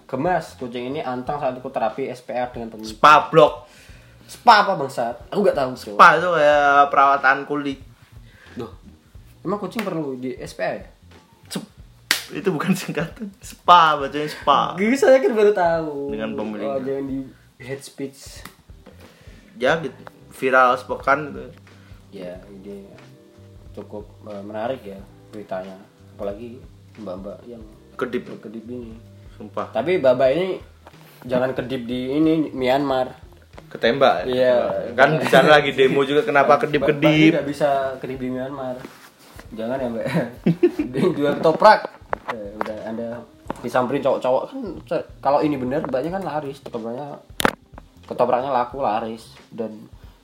[0.03, 2.91] Gemas, kucing ini antang saat ikut terapi SPR dengan pemilik.
[2.91, 3.65] spa blok
[4.23, 5.31] Spa apa bangsat?
[5.31, 7.79] Aku gak tahu spa itu kayak perawatan kulit
[8.53, 8.69] Duh.
[9.41, 10.85] Emang kucing perlu di SPR ya?
[12.33, 16.09] Itu bukan singkatan spa bacanya spa Gini saya kan baru tahu.
[16.09, 16.73] Dengan pemiliknya.
[16.73, 17.19] Oh, jangan di
[17.61, 18.41] head speech.
[19.53, 19.93] ya gitu
[20.33, 21.45] viral sepekan gitu.
[22.09, 22.89] Ya, ini
[23.71, 24.97] cukup eh, menarik ya
[25.29, 25.77] beritanya.
[26.17, 26.57] Apalagi
[26.97, 27.61] mbak-mbak yang
[27.93, 28.97] kedip kedip ini.
[29.33, 30.61] sumpah Tapi mbak ini
[31.25, 33.21] jangan kedip di ini Myanmar.
[33.69, 34.93] ketembak Iya.
[34.93, 38.77] kan di sana lagi demo juga kenapa kedip kedip nggak bisa kedip di Myanmar.
[39.53, 40.05] Jangan ya mbak.
[40.93, 42.02] Dia jual ketoprak.
[42.33, 43.07] Eh, udah anda
[43.61, 44.63] disamperin cowok-cowok kan
[45.21, 47.21] kalau ini bener mbaknya kan laris ketopraknya
[48.09, 49.69] ketopraknya laku laris dan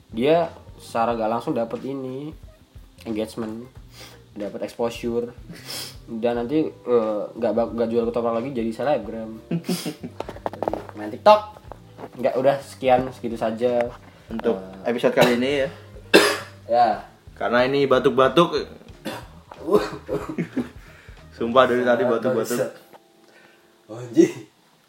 [0.10, 0.50] dia
[0.82, 2.34] secara gak langsung dapat ini
[3.06, 3.70] engagement
[4.34, 5.30] dapat exposure
[6.10, 11.42] dan nanti eh, nggak bak- nggak jual ketoprak lagi jadi selebgram Jadi, main TikTok
[12.18, 13.86] nggak udah sekian segitu saja
[14.34, 15.70] untuk episode kali ini ya
[16.66, 16.88] ya
[17.38, 18.66] karena ini batuk-batuk
[21.40, 22.60] sumpah dari tadi batuk-batuk.
[23.90, 24.34] Anjing.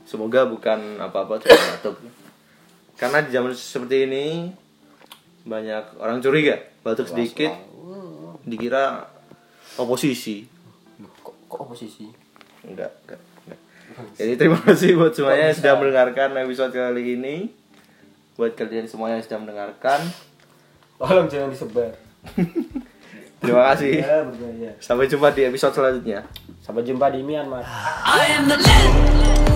[0.05, 1.97] semoga bukan apa-apa cuma batuk.
[2.99, 4.27] Karena di zaman seperti ini
[5.47, 7.55] banyak orang curiga batuk sedikit
[8.45, 9.07] dikira
[9.79, 10.45] oposisi.
[11.23, 12.11] Kok, kok oposisi?
[12.67, 13.61] Enggak, enggak, enggak.
[14.19, 17.37] jadi terima kasih buat semuanya yang sudah mendengarkan episode kali ini.
[18.35, 20.01] Buat kalian semuanya yang sudah mendengarkan.
[21.01, 21.97] Tolong jangan disebar
[23.41, 24.05] terima kasih.
[24.05, 26.21] Ya berbahaya sampai jumpa di episode selanjutnya.
[26.61, 27.65] Sampai jumpa di Myanmar.
[28.07, 29.50] I am the legend.